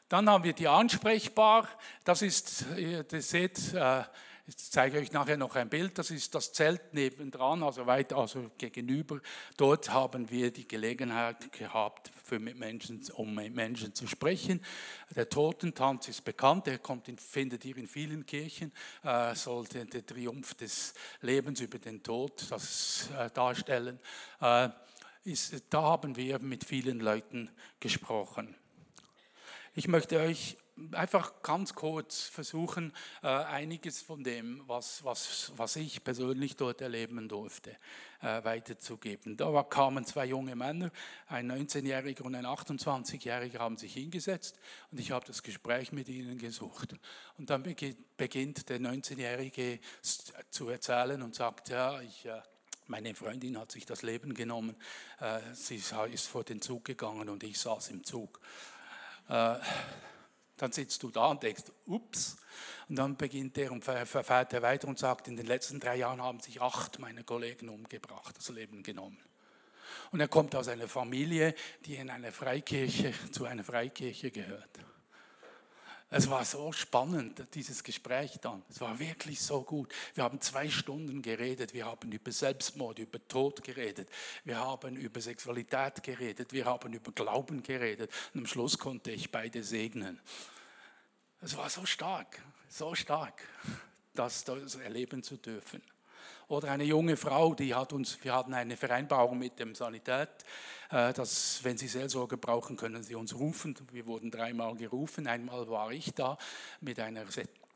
Dann 0.09 0.27
haben 0.27 0.43
wir 0.43 0.53
die 0.53 0.67
Ansprechbar, 0.67 1.67
das 2.03 2.23
ist, 2.23 2.65
ihr 2.77 3.05
seht, 3.09 3.73
äh, 3.73 4.03
ich 4.47 4.57
zeige 4.71 4.99
euch 4.99 5.11
nachher 5.11 5.35
noch 5.35 5.55
ein 5.55 5.67
Bild, 5.67 5.97
das 5.97 6.09
ist 6.09 6.33
das 6.33 6.53
Zelt 6.53 6.93
nebendran, 6.93 7.63
also 7.63 7.85
weit 7.85 8.13
also 8.13 8.49
gegenüber. 8.57 9.19
Dort 9.57 9.89
haben 9.89 10.29
wir 10.29 10.51
die 10.51 10.65
Gelegenheit 10.65 11.51
gehabt, 11.51 12.11
für 12.23 12.39
mit 12.39 12.57
Menschen, 12.57 13.01
um 13.15 13.35
mit 13.35 13.53
Menschen 13.53 13.93
zu 13.93 14.07
sprechen. 14.07 14.63
Der 15.13 15.27
Totentanz 15.27 16.07
ist 16.07 16.23
bekannt, 16.23 16.65
der 16.67 16.79
kommt 16.79 17.09
in, 17.09 17.17
findet 17.17 17.65
ihr 17.65 17.75
in 17.75 17.87
vielen 17.87 18.25
Kirchen, 18.25 18.71
äh, 19.03 19.35
soll 19.35 19.65
den, 19.65 19.89
den, 19.89 20.05
Triumph 20.05 20.53
des 20.53 20.93
Lebens 21.19 21.59
über 21.59 21.77
den 21.77 22.01
Tod 22.01 22.45
das, 22.49 23.09
äh, 23.17 23.29
darstellen. 23.31 23.99
Äh, 24.39 24.69
ist, 25.25 25.61
da 25.69 25.81
haben 25.81 26.15
wir 26.15 26.39
mit 26.39 26.63
vielen 26.63 27.01
Leuten 27.01 27.49
gesprochen. 27.81 28.55
Ich 29.75 29.89
möchte 29.89 30.19
euch 30.21 30.55
einfach 30.91 31.41
ganz 31.41 31.73
kurz 31.73 32.23
versuchen, 32.23 32.93
äh, 33.23 33.27
einiges 33.27 34.01
von 34.01 34.23
dem, 34.23 34.63
was, 34.67 35.03
was, 35.03 35.51
was 35.55 35.75
ich 35.75 36.03
persönlich 36.03 36.55
dort 36.55 36.81
erleben 36.81 37.27
durfte, 37.27 37.77
äh, 38.21 38.43
weiterzugeben. 38.43 39.37
Da 39.37 39.63
kamen 39.63 40.05
zwei 40.05 40.25
junge 40.25 40.55
Männer, 40.55 40.91
ein 41.27 41.51
19-Jähriger 41.51 42.23
und 42.23 42.35
ein 42.35 42.45
28-Jähriger 42.45 43.59
haben 43.59 43.77
sich 43.77 43.93
hingesetzt 43.93 44.59
und 44.91 44.99
ich 44.99 45.11
habe 45.11 45.25
das 45.25 45.43
Gespräch 45.43 45.91
mit 45.91 46.09
ihnen 46.09 46.37
gesucht. 46.37 46.95
Und 47.37 47.49
dann 47.49 47.63
beginnt 47.63 48.69
der 48.69 48.79
19-Jährige 48.79 49.79
zu 50.49 50.69
erzählen 50.69 51.21
und 51.21 51.35
sagt, 51.35 51.69
ja, 51.69 52.01
ich... 52.01 52.25
Äh, 52.25 52.41
meine 52.89 53.13
Freundin 53.13 53.59
hat 53.59 53.69
sich 53.69 53.85
das 53.85 54.01
Leben 54.01 54.33
genommen. 54.33 54.73
Sie 55.51 55.75
ist 55.75 56.27
vor 56.27 56.45
den 56.45 56.61
Zug 56.61 56.85
gegangen 56.85 57.27
und 57.27 57.43
ich 57.43 57.59
saß 57.59 57.89
im 57.89 58.05
Zug. 58.05 58.39
Dann 60.57 60.71
sitzt 60.71 61.03
du 61.03 61.11
da 61.11 61.27
und 61.27 61.43
denkst, 61.43 61.63
ups. 61.85 62.37
Und 62.89 62.95
dann 62.97 63.15
beginnt 63.15 63.57
er 63.57 63.71
und 63.71 63.83
verfährt 63.83 64.53
er 64.53 64.61
weiter 64.61 64.87
und 64.87 64.97
sagt, 64.97 65.27
in 65.27 65.37
den 65.37 65.45
letzten 65.45 65.79
drei 65.79 65.97
Jahren 65.97 66.21
haben 66.21 66.39
sich 66.39 66.61
acht 66.61 66.99
meiner 66.99 67.23
Kollegen 67.23 67.69
umgebracht, 67.69 68.35
das 68.37 68.49
Leben 68.49 68.83
genommen. 68.83 69.19
Und 70.11 70.19
er 70.19 70.27
kommt 70.27 70.55
aus 70.55 70.67
einer 70.67 70.87
Familie, 70.87 71.53
die 71.85 71.95
in 71.95 72.09
einer 72.09 72.31
Freikirche, 72.31 73.13
zu 73.31 73.45
einer 73.45 73.63
Freikirche 73.63 74.31
gehört. 74.31 74.79
Es 76.09 76.29
war 76.29 76.45
so 76.45 76.71
spannend, 76.71 77.45
dieses 77.53 77.83
Gespräch 77.83 78.39
dann. 78.41 78.63
Es 78.69 78.79
war 78.79 78.97
wirklich 78.97 79.41
so 79.41 79.61
gut. 79.63 79.93
Wir 80.13 80.23
haben 80.23 80.39
zwei 80.39 80.69
Stunden 80.69 81.21
geredet. 81.21 81.73
Wir 81.73 81.85
haben 81.85 82.11
über 82.11 82.31
Selbstmord, 82.31 82.99
über 82.99 83.25
Tod 83.27 83.61
geredet. 83.61 84.09
Wir 84.45 84.57
haben 84.57 84.95
über 84.95 85.19
Sexualität 85.19 86.01
geredet. 86.03 86.53
Wir 86.53 86.65
haben 86.65 86.93
über 86.93 87.11
Glauben 87.11 87.61
geredet. 87.61 88.09
Und 88.33 88.41
am 88.41 88.47
Schluss 88.47 88.77
konnte 88.77 89.11
ich 89.11 89.31
beide 89.31 89.63
segnen. 89.63 90.21
Es 91.41 91.57
war 91.57 91.69
so 91.69 91.85
stark, 91.85 92.41
so 92.69 92.95
stark, 92.95 93.43
das, 94.13 94.45
das 94.45 94.75
erleben 94.75 95.23
zu 95.23 95.35
dürfen. 95.35 95.81
Oder 96.49 96.71
eine 96.71 96.85
junge 96.85 97.17
Frau, 97.17 97.53
die 97.53 97.75
hat 97.75 97.91
uns, 97.91 98.23
wir 98.23 98.33
hatten 98.33 98.53
eine 98.53 98.77
Vereinbarung 98.77 99.37
mit 99.37 99.59
dem 99.59 99.75
Sanität, 99.75 100.29
äh, 100.89 101.11
dass 101.11 101.61
wenn 101.63 101.77
Sie 101.77 101.89
Seelsorge 101.89 102.37
brauchen, 102.37 102.77
können 102.77 103.03
Sie 103.03 103.15
uns 103.15 103.35
rufen. 103.35 103.75
Wir 103.91 104.07
wurden 104.07 104.31
dreimal 104.31 104.75
gerufen. 104.75 105.27
Einmal 105.27 105.67
war 105.69 105.91
ich 105.91 106.13
da 106.13 106.37
mit 106.79 107.01
einer 107.01 107.25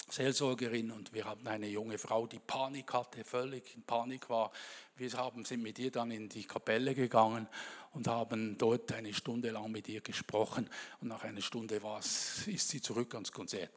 Seelsorgerin 0.10 0.92
und 0.92 1.14
wir 1.14 1.26
hatten 1.26 1.50
eine 1.50 1.68
junge 1.68 1.98
Frau, 1.98 2.28
die 2.28 2.40
Panik 2.40 2.94
hatte, 2.94 3.26
völlig 3.26 3.76
in 3.76 3.84
Panik 3.84 4.30
war. 4.30 4.52
Wir 4.96 5.12
haben, 5.14 5.44
sind 5.44 5.64
mit 5.64 5.78
ihr 5.78 5.92
dann 5.92 6.10
in 6.10 6.30
die 6.30 6.46
Kapelle 6.46 6.96
gegangen 6.96 7.50
und 7.92 8.08
haben 8.08 8.58
dort 8.58 8.94
eine 8.94 9.14
Stunde 9.14 9.50
lang 9.52 9.70
mit 9.70 9.90
ihr 9.90 10.00
gesprochen 10.00 10.70
und 11.02 11.10
nach 11.10 11.26
einer 11.26 11.42
Stunde 11.42 11.84
war 11.84 12.00
es, 12.00 12.48
ist 12.48 12.70
sie 12.70 12.82
zurück 12.82 13.14
ans 13.16 13.34
Konzert 13.34 13.72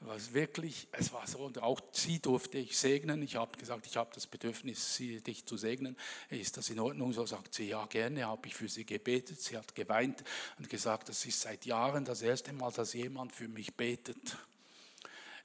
was 0.00 0.32
wirklich, 0.32 0.86
es 0.92 1.12
war 1.12 1.26
so, 1.26 1.38
und 1.38 1.60
auch 1.60 1.80
sie 1.92 2.20
durfte 2.20 2.58
ich 2.58 2.78
segnen. 2.78 3.20
Ich 3.22 3.36
habe 3.36 3.56
gesagt, 3.58 3.86
ich 3.86 3.96
habe 3.96 4.10
das 4.14 4.26
Bedürfnis, 4.26 4.94
sie, 4.94 5.20
dich 5.20 5.44
zu 5.44 5.56
segnen. 5.56 5.96
Ist 6.28 6.56
das 6.56 6.70
in 6.70 6.78
Ordnung? 6.78 7.12
So 7.12 7.26
sagt 7.26 7.54
sie, 7.54 7.68
ja, 7.68 7.84
gerne, 7.86 8.26
habe 8.26 8.46
ich 8.46 8.54
für 8.54 8.68
sie 8.68 8.84
gebetet. 8.84 9.40
Sie 9.40 9.56
hat 9.56 9.74
geweint 9.74 10.22
und 10.58 10.68
gesagt, 10.68 11.08
das 11.08 11.24
ist 11.26 11.40
seit 11.40 11.66
Jahren 11.66 12.04
das 12.04 12.22
erste 12.22 12.52
Mal, 12.52 12.70
dass 12.72 12.92
jemand 12.92 13.32
für 13.32 13.48
mich 13.48 13.74
betet. 13.74 14.36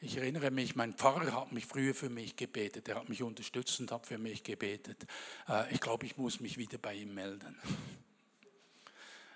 Ich 0.02 0.18
erinnere 0.18 0.52
mich, 0.52 0.76
mein 0.76 0.94
Pfarrer 0.94 1.32
hat 1.34 1.52
mich 1.52 1.66
früher 1.66 1.96
für 1.96 2.10
mich 2.10 2.36
gebetet. 2.36 2.90
Er 2.90 2.96
hat 2.96 3.10
mich 3.10 3.24
unterstützt 3.24 3.80
und 3.80 3.92
hat 3.92 4.06
für 4.06 4.18
mich 4.18 4.44
gebetet. 4.44 5.06
Äh, 5.48 5.74
ich 5.74 5.80
glaube, 5.80 6.06
ich 6.06 6.18
muss 6.18 6.42
mich 6.42 6.58
wieder 6.58 6.78
bei 6.78 6.94
ihm 6.94 7.14
melden. 7.14 7.58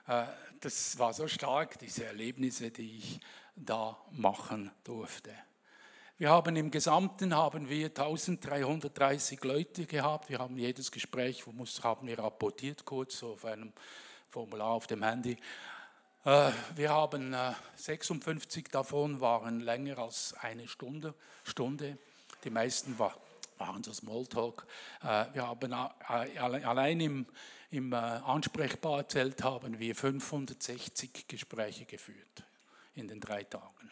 Äh, 0.08 0.24
das 0.60 0.98
war 0.98 1.14
so 1.14 1.28
stark, 1.28 1.78
diese 1.80 2.06
Erlebnisse, 2.06 2.72
die 2.72 2.98
ich 2.98 3.20
da 3.56 3.98
machen 4.12 4.72
durfte. 4.84 5.32
Wir 6.18 6.32
haben 6.32 6.56
im 6.56 6.72
Gesamten 6.72 7.36
haben 7.36 7.70
wir 7.70 7.88
1330 7.88 9.44
Leute 9.44 9.86
gehabt. 9.86 10.30
Wir 10.30 10.40
haben 10.40 10.58
jedes 10.58 10.92
Gespräch, 10.92 11.46
haben 11.46 12.08
wir 12.08 12.18
rapportiert 12.18 12.86
kurz 12.86 13.22
auf 13.22 13.46
einem 13.46 13.72
Formular 14.30 14.70
auf 14.70 14.88
dem 14.88 15.04
Handy. 15.04 15.38
Äh, 16.26 16.52
wir 16.76 16.90
haben 16.90 17.36
56 17.76 18.66
äh, 18.66 18.70
davon 18.72 19.22
waren 19.22 19.60
länger 19.60 20.00
als 20.00 20.34
eine 20.42 20.68
Stunde. 20.68 21.14
Stunde. 21.44 21.98
Die 22.44 22.50
meisten 22.50 22.98
waren 22.98 23.27
so 23.84 23.94
Smalltalk. 23.94 24.66
Äh, 25.02 25.26
wir 25.34 25.48
haben 25.48 25.74
allein 25.74 27.00
im, 27.00 27.26
im 27.72 27.94
Ansprechbarzelt 27.94 29.44
haben 29.44 29.80
wir 29.80 29.96
560 29.96 31.28
Gespräche 31.28 31.86
geführt 31.86 32.44
in 32.96 33.08
den 33.08 33.20
drei 33.20 33.44
Tagen. 33.44 33.92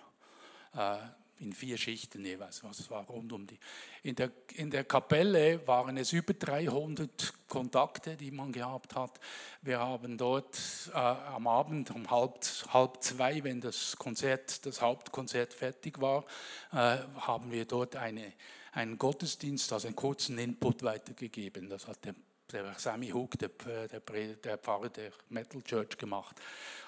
Äh, 0.75 0.97
in 1.39 1.51
vier 1.51 1.78
Schichten 1.78 2.23
jeweils, 2.23 2.63
was 2.63 2.89
war 2.89 3.06
rund 3.06 3.34
um 3.34 3.45
die. 3.45 3.60
In 4.04 4.15
der, 4.15 4.32
in 4.54 4.71
der 4.71 4.86
Kapelle 4.86 5.65
waren 5.67 5.97
es 5.97 6.13
über 6.13 6.34
300 6.34 7.34
Kontakte, 7.49 8.15
die 8.15 8.32
man 8.32 8.51
gehabt 8.51 8.95
hat. 8.95 9.19
Wir 9.62 9.80
haben 9.80 10.17
dort 10.17 10.58
äh, 10.93 10.97
am 10.97 11.47
Abend 11.47 11.91
um 11.91 12.10
halb, 12.10 12.39
halb 12.69 13.04
zwei, 13.04 13.43
wenn 13.43 13.60
das 13.60 13.97
Konzert, 13.97 14.65
das 14.65 14.82
Hauptkonzert 14.82 15.54
fertig 15.54 15.99
war, 15.99 16.23
äh, 16.71 16.97
haben 17.19 17.51
wir 17.51 17.65
dort 17.65 17.97
eine, 17.97 18.32
einen 18.76 18.98
Gottesdienst, 18.98 19.72
also 19.72 19.88
einen 19.88 19.96
kurzen 19.96 20.38
Input 20.38 20.84
weitergegeben. 20.84 21.70
Das 21.70 21.88
hat 21.88 22.04
der, 22.04 22.14
der 22.52 22.74
Sammy 22.78 23.10
Hook, 23.10 23.40
der, 23.40 23.50
der, 23.50 24.00
der 24.36 24.58
Pfarrer 24.58 24.90
der 24.90 25.12
Metal 25.30 25.62
Church, 25.64 25.98
gemacht. 25.98 26.40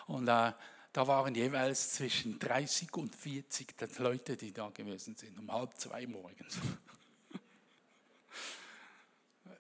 Und 0.08 0.28
äh, 0.28 0.52
da 0.92 1.08
waren 1.08 1.34
jeweils 1.34 1.94
zwischen 1.94 2.40
30 2.40 2.94
und 2.94 3.16
40 3.16 4.00
Leute, 4.00 4.36
die 4.36 4.52
da 4.52 4.70
gewesen 4.70 5.16
sind, 5.16 5.40
um 5.40 5.52
halb 5.52 5.74
zwei 5.78 6.06
morgens. 6.06 6.60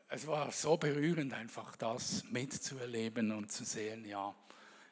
Es 0.09 0.25
war 0.25 0.53
so 0.53 0.77
berührend, 0.77 1.33
einfach 1.33 1.75
das 1.75 2.23
mitzuerleben 2.31 3.33
und 3.33 3.51
zu 3.51 3.65
sehen, 3.65 4.05
ja, 4.05 4.33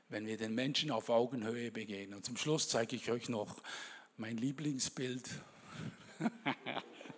wenn 0.09 0.25
wir 0.25 0.35
den 0.35 0.53
Menschen 0.53 0.91
auf 0.91 1.07
Augenhöhe 1.09 1.71
begegnen. 1.71 2.17
Und 2.17 2.25
zum 2.25 2.35
Schluss 2.35 2.67
zeige 2.67 2.97
ich 2.97 3.09
euch 3.09 3.29
noch 3.29 3.63
mein 4.17 4.35
Lieblingsbild. 4.35 5.29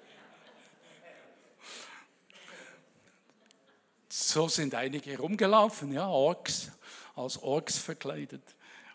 so 4.38 4.48
sind 4.48 4.76
einige 4.76 5.18
rumgelaufen, 5.18 5.92
ja, 5.92 6.08
Orks, 6.08 6.72
als 7.16 7.42
Orks 7.42 7.80
verkleidet. 7.80 8.44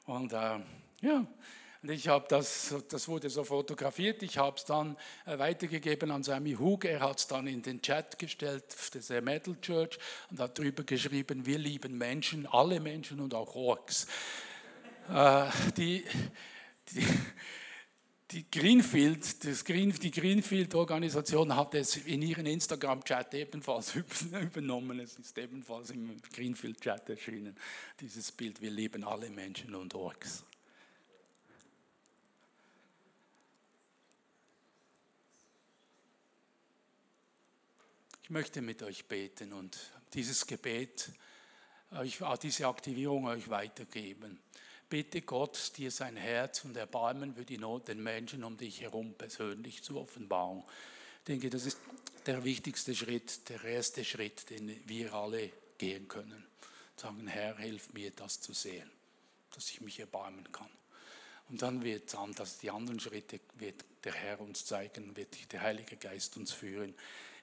Und 0.06 0.32
äh, 0.32 0.60
ja, 1.00 1.26
und 1.82 1.90
ich 1.90 2.06
habe 2.06 2.26
das, 2.28 2.72
das 2.88 3.08
wurde 3.08 3.28
so 3.28 3.42
fotografiert, 3.42 4.22
ich 4.22 4.38
habe 4.38 4.56
es 4.56 4.64
dann 4.64 4.96
äh, 5.26 5.36
weitergegeben 5.36 6.12
an 6.12 6.22
Sammy 6.22 6.52
Hug, 6.52 6.84
er 6.84 7.00
hat 7.00 7.18
es 7.18 7.26
dann 7.26 7.48
in 7.48 7.60
den 7.60 7.82
Chat 7.82 8.20
gestellt, 8.20 8.62
der 9.08 9.20
Metal 9.20 9.56
Church, 9.60 9.98
und 10.30 10.38
hat 10.38 10.56
darüber 10.56 10.84
geschrieben, 10.84 11.44
wir 11.44 11.58
lieben 11.58 11.98
Menschen, 11.98 12.46
alle 12.46 12.78
Menschen 12.78 13.18
und 13.18 13.34
auch 13.34 13.56
Orks. 13.56 14.06
äh, 15.12 15.46
die, 15.76 16.04
die, 16.92 17.04
die 18.32 18.50
Greenfield, 18.50 19.44
das 19.44 19.64
Green, 19.64 19.90
die 19.90 20.10
Greenfield-Organisation 20.10 21.54
hat 21.54 21.74
es 21.74 21.96
in 21.96 22.22
ihren 22.22 22.46
Instagram-Chat 22.46 23.34
ebenfalls 23.34 23.94
übernommen. 24.40 25.00
Es 25.00 25.18
ist 25.18 25.36
ebenfalls 25.36 25.90
im 25.90 26.16
Greenfield-Chat 26.32 27.10
erschienen, 27.10 27.56
dieses 28.00 28.32
Bild, 28.32 28.60
wir 28.60 28.70
lieben 28.70 29.04
alle 29.04 29.28
Menschen 29.28 29.74
und 29.74 29.94
Orks. 29.94 30.44
Ich 38.22 38.30
möchte 38.30 38.62
mit 38.62 38.82
euch 38.82 39.04
beten 39.04 39.52
und 39.52 39.78
dieses 40.14 40.46
Gebet, 40.46 41.10
diese 42.42 42.66
Aktivierung 42.66 43.26
euch 43.26 43.50
weitergeben 43.50 44.40
bitte 44.92 45.22
Gott, 45.22 45.72
dir 45.78 45.90
sein 45.90 46.18
Herz 46.18 46.66
und 46.66 46.76
Erbarmen 46.76 47.34
für 47.34 47.46
die 47.46 47.56
Not 47.56 47.88
den 47.88 48.02
Menschen 48.02 48.44
um 48.44 48.58
dich 48.58 48.82
herum 48.82 49.14
persönlich 49.14 49.82
zu 49.82 49.98
offenbaren. 49.98 50.62
Ich 51.20 51.24
denke, 51.24 51.48
das 51.48 51.64
ist 51.64 51.78
der 52.26 52.44
wichtigste 52.44 52.94
Schritt, 52.94 53.48
der 53.48 53.64
erste 53.64 54.04
Schritt, 54.04 54.50
den 54.50 54.82
wir 54.86 55.14
alle 55.14 55.48
gehen 55.78 56.08
können. 56.08 56.44
Sagen, 56.94 57.26
Herr, 57.26 57.56
hilf 57.56 57.94
mir, 57.94 58.10
das 58.10 58.42
zu 58.42 58.52
sehen, 58.52 58.90
dass 59.54 59.70
ich 59.70 59.80
mich 59.80 59.98
erbarmen 59.98 60.52
kann. 60.52 60.68
Und 61.48 61.62
dann 61.62 61.82
wird 61.82 62.12
dann, 62.12 62.34
dass 62.34 62.58
die 62.58 62.70
anderen 62.70 63.00
Schritte 63.00 63.40
wird 63.54 63.86
der 64.04 64.12
Herr 64.12 64.42
uns 64.42 64.66
zeigen, 64.66 65.16
wird 65.16 65.50
der 65.54 65.62
Heilige 65.62 65.96
Geist 65.96 66.36
uns 66.36 66.52
führen. 66.52 66.94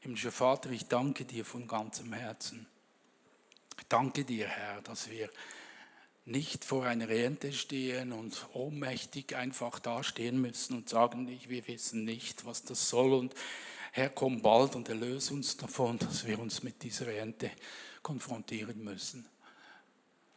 Himmlischer 0.02 0.32
Vater, 0.32 0.70
ich 0.70 0.86
danke 0.86 1.26
dir 1.26 1.44
von 1.44 1.68
ganzem 1.68 2.14
Herzen. 2.14 2.68
Ich 3.80 3.88
danke 3.88 4.24
dir, 4.24 4.48
Herr, 4.48 4.84
dass 4.84 5.10
wir 5.10 5.32
nicht 6.30 6.64
vor 6.64 6.86
einer 6.86 7.10
Ernte 7.10 7.52
stehen 7.52 8.14
und 8.14 8.48
ohnmächtig 8.54 9.36
einfach 9.36 9.80
dastehen 9.80 10.40
müssen 10.40 10.78
und 10.78 10.90
sagen, 10.90 11.28
wir 11.48 11.68
wissen 11.68 12.06
nicht, 12.06 12.46
was 12.46 12.64
das 12.64 12.90
soll 12.90 13.14
und 13.14 13.34
Herr, 13.92 14.10
komm 14.10 14.42
bald 14.42 14.76
und 14.76 14.88
erlöse 14.88 15.34
uns 15.34 15.58
davon, 15.58 15.98
dass 15.98 16.26
wir 16.26 16.40
uns 16.40 16.62
mit 16.62 16.84
dieser 16.84 17.08
Ernte 17.08 17.50
konfrontieren 18.04 18.84
müssen. 18.84 19.26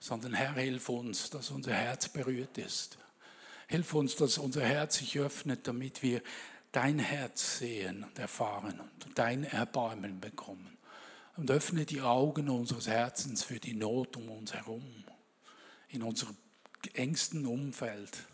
Sondern 0.00 0.34
Herr, 0.34 0.54
hilf 0.54 0.88
uns, 0.88 1.30
dass 1.30 1.50
unser 1.50 1.74
Herz 1.74 2.08
berührt 2.08 2.56
ist. 2.58 2.98
Hilf 3.68 3.94
uns, 3.94 4.16
dass 4.16 4.38
unser 4.38 4.64
Herz 4.64 4.98
sich 4.98 5.18
öffnet, 5.18 5.68
damit 5.68 6.02
wir 6.02 6.22
dein 6.72 6.98
Herz 6.98 7.58
sehen 7.58 8.04
und 8.04 8.18
erfahren 8.18 8.80
und 8.80 9.18
dein 9.18 9.44
Erbarmen 9.44 10.20
bekommen. 10.20 10.78
Und 11.36 11.50
öffne 11.50 11.86
die 11.86 12.00
Augen 12.00 12.48
unseres 12.48 12.88
Herzens 12.88 13.44
für 13.44 13.60
die 13.60 13.74
Not 13.74 14.16
um 14.16 14.28
uns 14.30 14.52
herum, 14.52 15.04
in 15.92 16.02
unserem 16.02 16.36
engsten 16.94 17.46
Umfeld. 17.46 18.26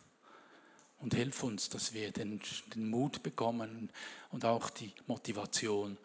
Und 1.00 1.14
hilf 1.14 1.44
uns, 1.44 1.68
dass 1.68 1.92
wir 1.92 2.10
den, 2.10 2.40
den 2.74 2.90
Mut 2.90 3.22
bekommen 3.22 3.90
und 4.32 4.44
auch 4.44 4.68
die 4.70 4.92
Motivation, 5.06 5.96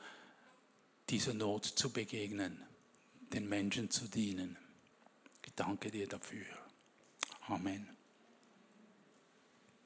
dieser 1.09 1.33
Not 1.33 1.65
zu 1.65 1.91
begegnen, 1.91 2.61
den 3.33 3.49
Menschen 3.49 3.89
zu 3.89 4.07
dienen. 4.07 4.55
Ich 5.45 5.53
danke 5.55 5.89
dir 5.89 6.07
dafür. 6.07 6.45
Amen. 7.47 7.89